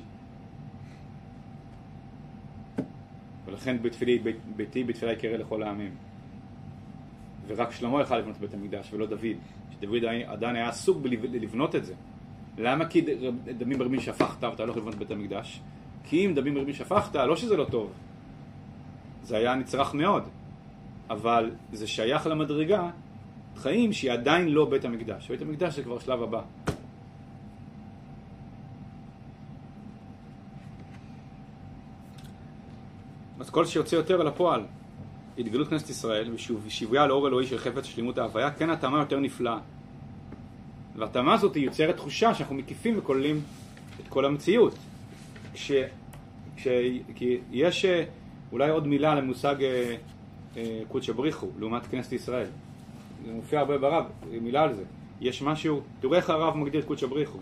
ולכן 3.46 3.82
בתפילי, 3.82 4.18
בית, 4.18 4.36
ביתי 4.56 4.84
בתפילה 4.84 5.12
יקרא 5.12 5.36
לכל 5.36 5.62
העמים. 5.62 5.94
ורק 7.46 7.70
שלמה 7.70 8.02
יכל 8.02 8.18
לבנות 8.18 8.36
בית 8.36 8.54
המקדש 8.54 8.92
ולא 8.92 9.06
דוד. 9.06 9.36
שדוד 9.70 10.04
עדיין 10.26 10.56
היה 10.56 10.68
עסוק 10.68 10.98
בלבנות 11.02 11.74
את 11.74 11.84
זה. 11.84 11.94
למה 12.58 12.86
כי 12.86 13.04
דמים 13.58 13.78
ברבים 13.78 14.00
שפכת 14.00 14.44
ואתה 14.44 14.64
לא 14.64 14.70
יכול 14.70 14.82
לבנות 14.82 14.94
בית 14.94 15.10
המקדש? 15.10 15.60
כי 16.04 16.26
אם 16.26 16.34
דמים 16.34 16.54
ברבים 16.54 16.74
שפכת, 16.74 17.14
לא 17.14 17.36
שזה 17.36 17.56
לא 17.56 17.64
טוב. 17.64 17.92
זה 19.22 19.36
היה 19.36 19.54
נצרך 19.54 19.94
מאוד. 19.94 20.22
אבל 21.10 21.50
זה 21.72 21.86
שייך 21.86 22.26
למדרגה 22.26 22.90
חיים 23.56 23.92
שהיא 23.92 24.12
עדיין 24.12 24.48
לא 24.48 24.64
בית 24.64 24.84
המקדש. 24.84 25.28
בית 25.30 25.42
המקדש 25.42 25.76
זה 25.76 25.82
כבר 25.82 25.98
שלב 25.98 26.22
הבא. 26.22 26.42
אז 33.40 33.50
כל 33.50 33.64
שיוצא 33.64 33.96
יותר 33.96 34.20
אל 34.20 34.26
הפועל, 34.26 34.64
התגלות 35.38 35.68
כנסת 35.68 35.90
ישראל 35.90 36.30
ושיוויה 36.66 37.06
לאור 37.06 37.28
אלוהי 37.28 37.46
של 37.46 37.58
חפץ 37.58 37.84
שלמות 37.84 38.18
ההוויה, 38.18 38.50
כן 38.50 38.70
התאמה 38.70 38.98
יותר 38.98 39.20
נפלאה. 39.20 39.58
והתאמה 40.96 41.34
הזאת 41.34 41.56
יוצרת 41.56 41.96
תחושה 41.96 42.34
שאנחנו 42.34 42.54
מקיפים 42.54 42.98
וכוללים 42.98 43.40
את 44.00 44.08
כל 44.08 44.24
המציאות. 44.24 44.74
כש, 45.54 45.72
כש, 46.56 46.68
כי 47.14 47.38
יש 47.52 47.84
אולי 48.52 48.70
עוד 48.70 48.86
מילה 48.86 49.14
למושג 49.14 49.62
אה, 49.62 49.96
אה, 50.56 50.80
קודשא 50.88 51.12
בריחו 51.12 51.46
לעומת 51.58 51.86
כנסת 51.86 52.12
ישראל. 52.12 52.46
זה 53.26 53.32
מופיע 53.32 53.60
הרבה 53.60 53.78
ברב, 53.78 54.04
מילה 54.40 54.62
על 54.62 54.74
זה. 54.74 54.84
יש 55.20 55.42
משהו, 55.42 55.80
תראו 56.00 56.14
איך 56.14 56.30
הרב 56.30 56.56
מגדיר 56.56 56.82
קודשא 56.82 57.06
בריחו. 57.06 57.38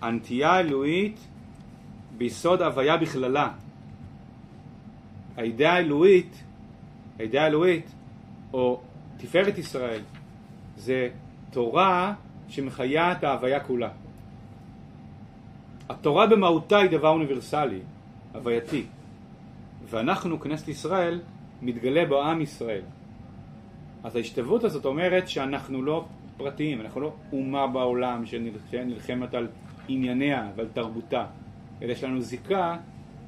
הנטייה 0.00 0.50
האלוהית 0.50 1.16
ביסוד 2.18 2.62
הוויה 2.62 2.96
בכללה. 2.96 3.48
האידאה 5.36 5.72
האלוהית, 5.72 6.42
האידאה 7.18 7.44
האלוהית, 7.44 7.86
או 8.52 8.80
תפארת 9.16 9.58
ישראל, 9.58 10.00
זה 10.76 11.08
תורה 11.50 12.14
שמחיה 12.48 13.12
את 13.12 13.24
ההוויה 13.24 13.60
כולה. 13.60 13.88
התורה 15.88 16.26
במהותה 16.26 16.78
היא 16.78 16.90
דבר 16.90 17.08
אוניברסלי, 17.08 17.80
הווייתי. 18.34 18.84
ואנחנו, 19.90 20.40
כנסת 20.40 20.68
ישראל, 20.68 21.20
מתגלה 21.62 22.06
בו 22.06 22.22
עם 22.22 22.40
ישראל. 22.40 22.82
אז 24.04 24.16
ההשתלבות 24.16 24.64
הזאת 24.64 24.84
אומרת 24.84 25.28
שאנחנו 25.28 25.82
לא 25.82 26.04
פרטיים, 26.36 26.80
אנחנו 26.80 27.00
לא 27.00 27.12
אומה 27.32 27.66
בעולם 27.66 28.26
שנלחמת 28.26 29.34
על 29.34 29.48
ענייניה 29.88 30.50
ועל 30.56 30.68
תרבותה, 30.72 31.26
אלא 31.82 31.92
יש 31.92 32.04
לנו 32.04 32.20
זיקה 32.20 32.76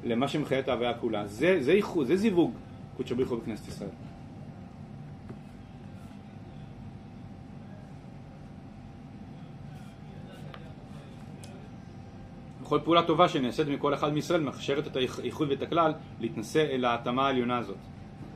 למה 0.04 0.28
שמחיה 0.28 0.58
את 0.58 0.68
ההוויה 0.68 0.94
כולה. 0.94 1.26
זה, 1.26 1.56
זה 1.60 1.72
איחוד, 1.72 2.06
זה 2.06 2.16
זיווג 2.16 2.52
קודשא 2.96 3.14
בריחו 3.14 3.36
בכנסת 3.36 3.68
ישראל. 3.68 4.09
בכל 12.70 12.80
פעולה 12.84 13.02
טובה 13.02 13.28
שנעשית 13.28 13.68
מכל 13.68 13.94
אחד 13.94 14.12
מישראל 14.12 14.40
מכשרת 14.40 14.86
את 14.86 14.96
האיחוד 14.96 15.50
ואת 15.50 15.62
הכלל 15.62 15.92
להתנשא 16.20 16.66
אל 16.70 16.84
ההתאמה 16.84 17.26
העליונה 17.26 17.58
הזאת. 17.58 17.76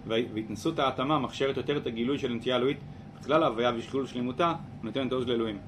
והתנסות 0.07 0.79
ההתאמה 0.79 1.19
מכשרת 1.19 1.57
יותר 1.57 1.77
את 1.77 1.87
הגילוי 1.87 2.19
של 2.19 2.33
הנטייה 2.33 2.57
אלוהית 2.57 2.79
בכלל 3.21 3.43
ההוויה 3.43 3.73
ושכלול 3.77 4.07
שלמותה 4.07 4.55
ונותנת 4.83 5.13
עוז 5.13 5.29
לאלוהים. 5.29 5.59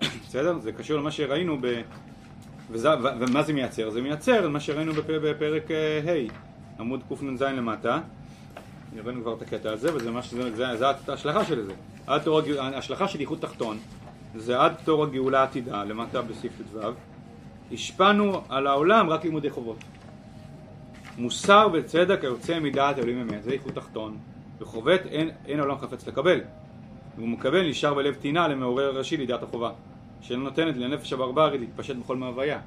בסדר? 0.28 0.58
זה 0.58 0.72
קשור 0.72 0.98
למה 0.98 1.10
שראינו 1.10 1.58
ב... 1.60 1.80
וזה. 2.70 2.88
ומה 3.20 3.42
זה 3.42 3.52
מייצר? 3.52 3.90
זה 3.90 4.02
מייצר 4.02 4.48
מה 4.48 4.60
שראינו 4.60 4.92
בפ... 4.92 5.10
בפרק 5.10 5.70
ה', 5.70 6.04
hey, 6.04 6.45
עמוד 6.78 7.02
קנ"ז 7.08 7.42
למטה. 7.42 8.00
הבאנו 8.98 9.22
כבר 9.22 9.34
את 9.34 9.42
הקטע 9.42 9.70
הזה, 9.70 9.94
וזה 9.94 10.10
מה 10.10 10.22
שזה, 10.22 10.56
זה, 10.56 10.76
זה 10.76 10.86
ההשלכה 11.08 11.44
של 11.44 11.62
זה. 11.62 11.74
ההשלכה 12.58 13.08
של 13.08 13.20
ייחוד 13.20 13.38
תחתון 13.38 13.78
זה 14.34 14.60
עד 14.60 14.74
תור 14.84 15.04
הגאולה 15.04 15.40
העתידה, 15.40 15.84
למטה 15.84 16.22
בסעיף 16.22 16.52
ט"ו. 16.72 16.78
השפענו 17.72 18.40
על 18.48 18.66
העולם 18.66 19.10
רק 19.10 19.24
לימודי 19.24 19.50
חובות. 19.50 19.78
מוסר 21.18 21.68
וצדק 21.72 22.24
היוצא 22.24 22.60
מדעת 22.60 22.98
אלוהים 22.98 23.20
אמת, 23.20 23.42
זה 23.42 23.52
ייחוד 23.52 23.72
תחתון. 23.72 24.16
וחובט 24.58 25.06
אין, 25.06 25.30
אין 25.46 25.58
העולם 25.58 25.78
חפץ 25.78 26.06
לקבל. 26.06 26.40
והוא 27.16 27.28
מקבל 27.28 27.68
נשאר 27.68 27.94
בלב 27.94 28.14
טינה 28.14 28.48
למעורר 28.48 28.98
ראשי 28.98 29.16
לידיעת 29.16 29.42
החובה. 29.42 29.70
שלא 30.20 30.38
נותנת 30.38 30.76
לנפש 30.76 31.12
הברברית 31.12 31.60
להתפשט 31.60 31.96
בכל 31.96 32.16
מהוויה. 32.16 32.60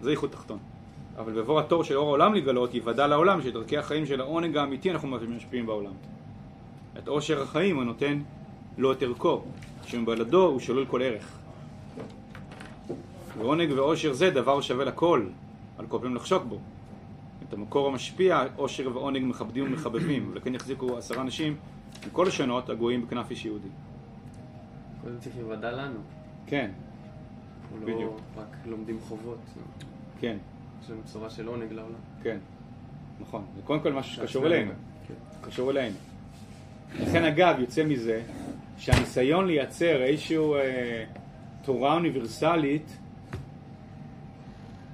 זה 0.00 0.10
ייחוד 0.10 0.30
תחתון. 0.30 0.58
אבל 1.18 1.32
בבוא 1.32 1.60
התור 1.60 1.84
של 1.84 1.96
אור 1.96 2.06
העולם 2.06 2.34
לגלות, 2.34 2.74
יוודע 2.74 3.06
לעולם 3.06 3.42
שדרכי 3.42 3.78
החיים 3.78 4.06
של 4.06 4.20
העונג 4.20 4.56
האמיתי 4.56 4.90
אנחנו 4.90 5.08
משפיעים 5.08 5.66
בעולם. 5.66 5.92
את 6.98 7.08
עושר 7.08 7.42
החיים 7.42 7.80
הנותן 7.80 8.22
לו 8.78 8.92
את 8.92 9.02
ערכו, 9.02 9.42
שמבלדו 9.86 10.46
הוא 10.46 10.60
שולל 10.60 10.86
כל 10.86 11.02
ערך. 11.02 11.38
ועונג 13.38 13.72
ועושר 13.76 14.12
זה 14.12 14.30
דבר 14.30 14.60
שווה 14.60 14.84
לכל, 14.84 15.26
על 15.78 15.86
כל 15.86 15.98
פעמים 15.98 16.16
לחשוק 16.16 16.42
בו. 16.42 16.58
את 17.48 17.52
המקור 17.52 17.86
המשפיע, 17.86 18.42
עושר 18.56 18.90
ועונג 18.94 19.22
מכבדים 19.24 19.64
ומחבבים, 19.64 20.28
ולכן 20.32 20.54
יחזיקו 20.54 20.98
עשרה 20.98 21.22
אנשים 21.22 21.56
מכל 22.06 22.28
השונות 22.28 22.70
הגויים 22.70 23.06
בכנף 23.06 23.30
איש 23.30 23.44
יהודי. 23.44 23.68
קודם 25.02 25.18
צריך 25.18 25.34
לוודע 25.38 25.72
לנו. 25.72 26.00
כן, 26.46 26.70
אנחנו 27.62 27.86
בדיוק. 27.86 28.20
לא 28.36 28.42
רק 28.42 28.56
לומדים 28.66 28.98
חובות. 29.00 29.38
כן, 30.20 30.36
יש 30.84 30.90
לנו 30.90 31.02
בשורה 31.02 31.30
של 31.30 31.46
עונג 31.46 31.72
לעולם. 31.72 31.94
כן, 32.22 32.38
נכון. 33.20 33.44
זה 33.56 33.62
קודם 33.62 33.80
כל 33.80 33.92
משהו 33.92 34.14
שקשור 34.14 34.46
אלינו. 34.46 34.72
כן. 35.08 35.14
קשור 35.42 35.70
אלינו. 35.70 35.96
לכן 37.00 37.24
אגב 37.24 37.56
יוצא 37.58 37.84
מזה 37.84 38.22
שהניסיון 38.78 39.46
לייצר 39.46 40.02
איזושהי 40.02 40.36
אה, 40.36 41.04
תורה 41.62 41.94
אוניברסלית 41.94 42.96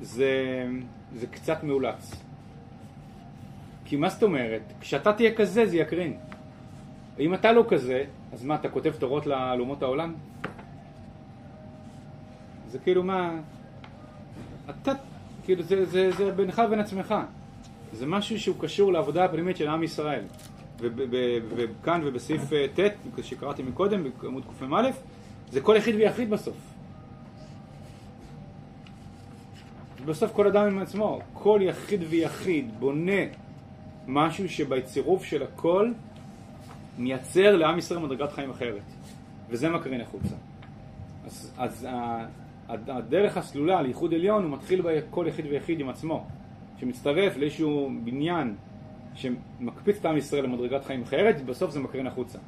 זה, 0.01 0.67
זה 1.15 1.27
קצת 1.27 1.63
מאולץ. 1.63 2.15
כי 3.85 3.97
מה 3.97 4.09
זאת 4.09 4.23
אומרת? 4.23 4.63
כשאתה 4.81 5.13
תהיה 5.13 5.35
כזה 5.35 5.67
זה 5.67 5.77
יקרין. 5.77 6.17
אם 7.19 7.35
אתה 7.35 7.53
לא 7.53 7.65
כזה, 7.69 8.05
אז 8.33 8.45
מה, 8.45 8.55
אתה 8.55 8.69
כותב 8.69 8.93
תורות 8.99 9.27
לאומות 9.27 9.83
העולם? 9.83 10.15
זה 12.69 12.79
כאילו 12.79 13.03
מה... 13.03 13.41
אתה, 14.71 14.93
כאילו 15.45 15.63
זה, 15.63 15.85
זה, 15.85 16.11
זה 16.13 16.33
בינך 16.33 16.63
ובין 16.67 16.81
עצמך. 16.81 17.15
זה 17.93 18.07
משהו 18.07 18.41
שהוא 18.41 18.57
קשור 18.61 18.93
לעבודה 18.93 19.25
הפנימית 19.25 19.57
של 19.57 19.69
עם 19.69 19.83
ישראל. 19.83 20.25
וכאן 21.57 22.01
ובסעיף 22.05 22.53
אה, 22.53 22.67
ט', 22.75 23.23
שקראתי 23.23 23.63
מקודם, 23.63 24.05
בעמוד 24.23 24.45
קמ"א, 24.59 24.91
זה 25.51 25.61
כל 25.61 25.75
יחיד 25.79 25.95
ויחיד 25.95 26.31
בסוף. 26.31 26.57
בסוף 30.05 30.33
כל 30.33 30.47
אדם 30.47 30.67
עם 30.67 30.79
עצמו, 30.79 31.21
כל 31.33 31.61
יחיד 31.63 32.01
ויחיד 32.09 32.71
בונה 32.79 33.23
משהו 34.07 34.49
שבצירוף 34.49 35.25
של 35.25 35.43
הכל 35.43 35.93
מייצר 36.99 37.57
לעם 37.57 37.79
ישראל 37.79 38.01
מדרגת 38.01 38.33
חיים 38.33 38.51
אחרת. 38.51 38.83
וזה 39.49 39.69
מקרין 39.69 40.01
החוצה. 40.01 40.35
אז, 41.27 41.53
אז 41.59 41.87
הדרך 42.89 43.37
הסלולה 43.37 43.83
לייחוד 43.83 44.15
עליון 44.15 44.45
הוא 44.45 44.53
מתחיל 44.53 44.83
בכל 44.85 45.27
יחיד 45.29 45.47
ויחיד 45.47 45.81
עם 45.81 45.89
עצמו, 45.89 46.27
שמצטרף 46.81 47.37
לאיזשהו 47.37 47.91
בניין 48.05 48.55
שמקפיץ 49.15 49.97
את 49.97 50.07
עם 50.07 50.17
ישראל 50.17 50.45
למדרגת 50.45 50.85
חיים 50.85 51.03
אחרת, 51.03 51.37
ובסוף 51.41 51.71
זה 51.71 51.81
מקרין 51.81 52.07
החוצה. 52.07 52.39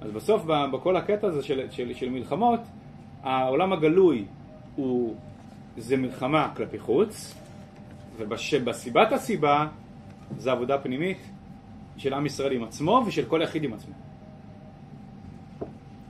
אז 0.00 0.10
בסוף 0.10 0.42
בכל 0.72 0.96
הקטע 0.96 1.26
הזה 1.26 1.42
של, 1.42 1.70
של, 1.70 1.94
של 1.94 2.10
מלחמות, 2.10 2.60
העולם 3.22 3.72
הגלוי 3.72 4.24
הוא, 4.76 5.14
זה 5.76 5.96
מלחמה 5.96 6.52
כלפי 6.56 6.78
חוץ, 6.78 7.34
ובסיבת 8.16 9.12
הסיבה 9.12 9.66
זה 10.36 10.52
עבודה 10.52 10.78
פנימית 10.78 11.18
של 11.96 12.14
עם 12.14 12.26
ישראל 12.26 12.52
עם 12.52 12.64
עצמו 12.64 13.04
ושל 13.06 13.24
כל 13.24 13.40
יחיד 13.42 13.64
עם 13.64 13.72
עצמו. 13.72 13.94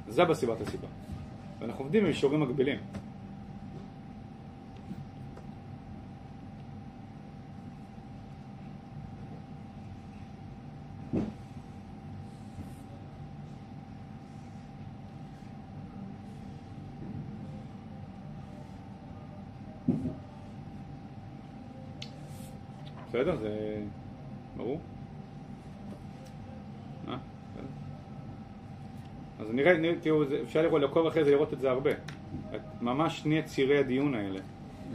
זה 0.08 0.24
בסיבת 0.24 0.60
הסיבה. 0.60 0.86
ואנחנו 1.58 1.84
עובדים 1.84 2.04
במישורים 2.04 2.40
מקבילים. 2.40 2.78
בסדר? 23.16 23.36
זה 23.36 23.82
ברור? 24.56 24.80
אה? 27.08 27.16
בסדר. 27.54 27.66
אז 29.40 29.54
נראה, 29.54 29.78
נראה 29.78 29.94
תראו, 30.00 30.24
זה- 30.24 30.40
אפשר 30.42 30.62
לראות, 30.62 30.82
לעקוב 30.82 31.06
אחרי 31.06 31.24
זה, 31.24 31.30
לראות 31.30 31.52
את 31.52 31.60
זה 31.60 31.70
הרבה. 31.70 31.90
את- 32.54 32.82
ממש 32.82 33.18
שני 33.18 33.42
צירי 33.42 33.78
הדיון 33.78 34.14
האלה. 34.14 34.40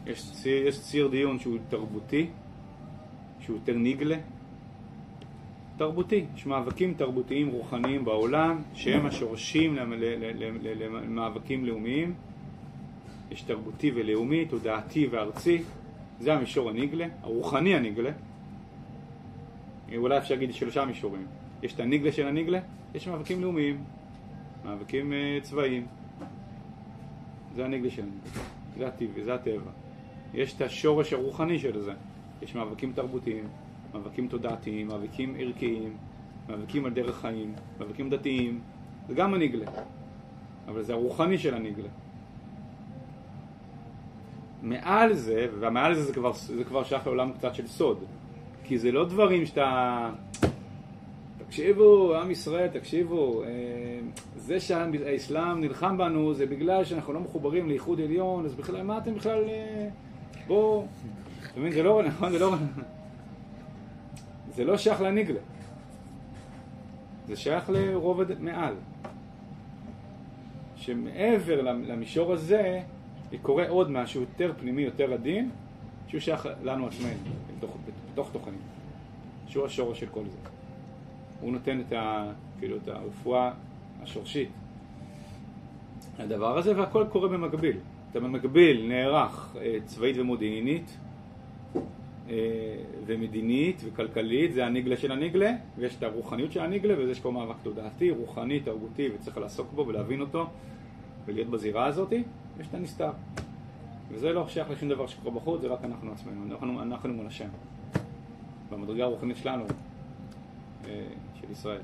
יש 0.08 0.32
ציר, 0.32 0.68
יש 0.68 0.82
ציר 0.82 1.08
דיון 1.08 1.40
שהוא 1.40 1.58
תרבותי, 1.70 2.28
שהוא 3.40 3.56
יותר 3.58 3.74
ניגלה. 3.78 4.18
תרבותי, 5.78 6.26
יש 6.36 6.46
מאבקים 6.46 6.94
תרבותיים 6.94 7.48
רוחניים 7.48 8.06
בעולם 8.06 8.62
שהם 8.74 9.06
השורשים 9.06 9.76
למאבקים 10.92 11.66
לאומיים. 11.66 12.14
יש 13.32 13.42
תרבותי 13.42 13.92
ולאומי, 13.96 14.46
תודעתי 14.46 15.08
וארצי, 15.12 15.62
זה 16.22 16.34
המישור 16.34 16.70
הניגלה, 16.70 17.08
הרוחני 17.22 17.76
הניגלה. 17.76 18.12
אולי 19.98 20.18
אפשר 20.18 20.34
להגיד 20.34 20.54
שלושה 20.54 20.86
מישורים. 20.86 21.26
יש 21.64 21.74
את 21.74 21.80
הניגלה 21.80 22.12
של 22.12 22.28
הניגלה, 22.28 22.60
יש 22.96 23.08
מאבקים 23.08 23.42
לאומיים, 23.42 23.84
מאבקים 24.66 25.14
אה, 25.14 25.38
צבאיים. 25.42 25.86
זה 27.56 27.66
הניגלה 27.66 27.90
של 27.90 28.02
הניגלה, 28.02 28.44
זה 28.78 28.88
הטבע, 28.88 29.24
זה 29.24 29.34
הטבע. 29.34 29.72
יש 30.34 30.54
את 30.54 30.62
השורש 30.62 31.14
הרוחני 31.14 31.60
של 31.60 31.80
זה, 31.80 31.94
יש 32.42 32.56
מאבקים 32.56 32.94
תרבותיים, 32.94 33.48
מאבקים 33.94 34.28
תודעתיים, 34.28 34.88
מאבקים 34.88 35.36
ערכיים, 35.40 35.94
מאבקים 36.50 36.86
על 36.86 36.94
דרך 36.94 37.22
חיים, 37.22 37.54
מאבקים 37.80 38.10
דתיים, 38.10 38.60
זה 39.08 39.14
גם 39.14 39.34
הניגלה, 39.34 39.66
אבל 40.68 40.84
זה 40.84 40.94
הרוחני 40.94 41.38
של 41.38 41.54
הניגלה. 41.54 41.90
מעל 44.62 45.14
זה, 45.14 45.48
ומעל 45.60 45.96
זה 45.96 46.04
זה 46.04 46.14
כבר, 46.14 46.34
זה 46.34 46.64
כבר 46.64 46.84
שייך 46.84 47.08
לעולם 47.08 47.32
קצת 47.32 47.56
של 47.56 47.68
סוד, 47.68 48.04
כי 48.64 48.78
זה 48.78 48.92
לא 48.92 49.06
דברים 49.06 49.46
שאתה... 49.46 50.10
תקשיבו, 51.38 52.16
עם 52.16 52.32
ישראל, 52.32 52.68
תקשיבו, 52.68 53.44
אה, 53.44 53.48
זה 54.36 54.60
שהאסלאם 54.60 55.62
נלחם 55.62 55.98
בנו 55.98 56.34
זה 56.34 56.46
בגלל 56.46 56.86
שאנחנו 56.86 57.14
לא 57.14 57.20
מחוברים 57.20 57.70
לאיחוד 57.70 58.02
עליון, 58.02 58.46
אז 58.46 58.56
בכלל, 58.56 58.84
מה 58.84 58.98
אתם 58.98 59.16
בכלל... 59.16 59.44
אה, 59.50 59.88
בואו... 60.48 60.88
אתה 61.52 61.60
מבין, 61.60 61.72
זה 61.72 61.84
לא 61.84 62.04
נכון, 62.04 62.32
זה 62.32 62.40
לא... 62.40 62.56
זה 64.56 64.64
לא 64.64 64.78
שייך 64.78 65.02
לניגלה. 65.02 65.40
זה 67.28 67.36
שייך 67.36 67.70
לרובד 67.70 68.42
מעל. 68.42 68.74
שמעבר 70.76 71.62
למישור 71.62 72.34
הזה, 72.34 72.82
קורה 73.38 73.70
עוד 73.70 73.92
משהו 73.92 74.22
יותר 74.22 74.54
פנימי, 74.60 74.82
יותר 74.82 75.14
עדין, 75.14 75.50
שהוא 76.08 76.22
שייך 76.22 76.50
לנו 76.64 76.88
עצמנו, 76.88 77.14
בתוך, 77.58 77.78
בתוך 78.14 78.30
תוכנו. 78.32 78.58
שהוא 79.48 79.66
השורש 79.66 80.00
של 80.00 80.08
כל 80.12 80.24
זה. 80.26 80.50
הוא 81.42 81.52
נותן 81.52 81.80
את, 81.80 81.94
ה, 81.94 82.32
כאילו, 82.60 82.78
את 82.78 82.88
הרפואה 82.88 83.52
השורשית 84.02 84.50
לדבר 86.20 86.58
הזה, 86.58 86.78
והכל 86.78 87.06
קורה 87.10 87.28
במקביל. 87.28 87.78
אתה 88.12 88.20
במקביל 88.20 88.88
נערך 88.88 89.56
אה, 89.62 89.78
צבאית 89.86 90.18
ומודיעינית, 90.18 90.98
אה, 92.30 92.36
ומדינית 93.06 93.82
וכלכלית, 93.86 94.54
זה 94.54 94.66
הניגלה 94.66 94.98
של 94.98 95.12
הניגלה, 95.12 95.52
ויש 95.78 95.96
את 95.96 96.04
הרוחניות 96.04 96.52
של 96.52 96.60
הניגלה, 96.60 96.94
וזה 96.98 97.12
יש 97.12 97.20
פה 97.20 97.32
מאבק 97.32 97.56
תודעתי, 97.64 98.12
רוחני, 98.12 98.60
תרבותי, 98.60 99.10
וצריך 99.16 99.38
לעסוק 99.38 99.72
בו 99.76 99.88
ולהבין 99.88 100.22
אותו, 100.22 100.48
ולהיות 101.26 101.50
בזירה 101.50 101.86
הזאת, 101.86 102.14
ויש 102.62 102.70
את 102.70 102.76
הנסתר. 102.76 103.12
וזה 104.10 104.34
לא 104.34 104.48
שייך 104.48 104.70
לשום 104.70 104.90
דבר 104.90 105.08
שקורה 105.08 105.36
בחוץ, 105.36 105.62
זה 105.62 105.68
רק 105.68 105.80
אנחנו 105.84 106.12
עצמנו, 106.12 106.54
אנחנו, 106.54 106.82
אנחנו 106.82 107.14
מול 107.14 107.28
השם. 107.28 107.48
במדרגה 108.72 109.04
הרוחנית 109.04 109.38
שלנו, 109.38 109.66
אה, 110.86 111.08
של 111.36 111.52
ישראל. 111.52 111.82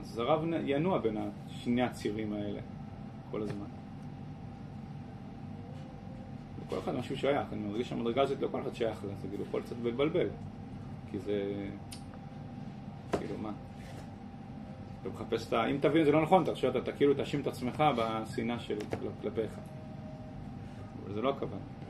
אז 0.00 0.18
הרב 0.18 0.44
ינוע 0.64 0.98
בין 0.98 1.16
שני 1.48 1.82
הצירים 1.82 2.32
האלה 2.32 2.60
כל 3.30 3.42
הזמן. 3.42 3.66
לכל 6.66 6.78
אחד 6.78 6.94
משהו 6.94 7.16
שייך, 7.16 7.46
אני 7.52 7.60
מרגיש 7.60 7.88
שהמדרגה 7.88 8.22
הזאת 8.22 8.40
לא 8.40 8.48
כל 8.50 8.60
אחד 8.60 8.74
שייך 8.74 9.04
לה, 9.04 9.14
זה 9.22 9.28
כאילו 9.28 9.44
יכול 9.44 9.62
קצת 9.62 9.76
לבלבל, 9.84 10.28
כי 11.10 11.18
זה... 11.18 11.66
כאילו 13.18 13.34
מה? 13.42 13.52
אתה 15.02 15.10
מחפש 15.10 15.48
את 15.48 15.52
ה... 15.52 15.66
אם 15.66 15.78
תבין 15.80 16.04
זה 16.04 16.12
לא 16.12 16.22
נכון, 16.22 16.44
חושב, 16.44 16.68
אתה, 16.68 16.78
אתה 16.78 16.92
כאילו 16.92 17.14
תאשים 17.14 17.40
את 17.40 17.46
עצמך 17.46 17.84
בשנאה 17.96 18.58
של 18.58 18.78
כלפיך. 19.22 19.50
אבל 21.04 21.14
זה 21.14 21.22
לא 21.22 21.30
הכוונה. 21.30 21.81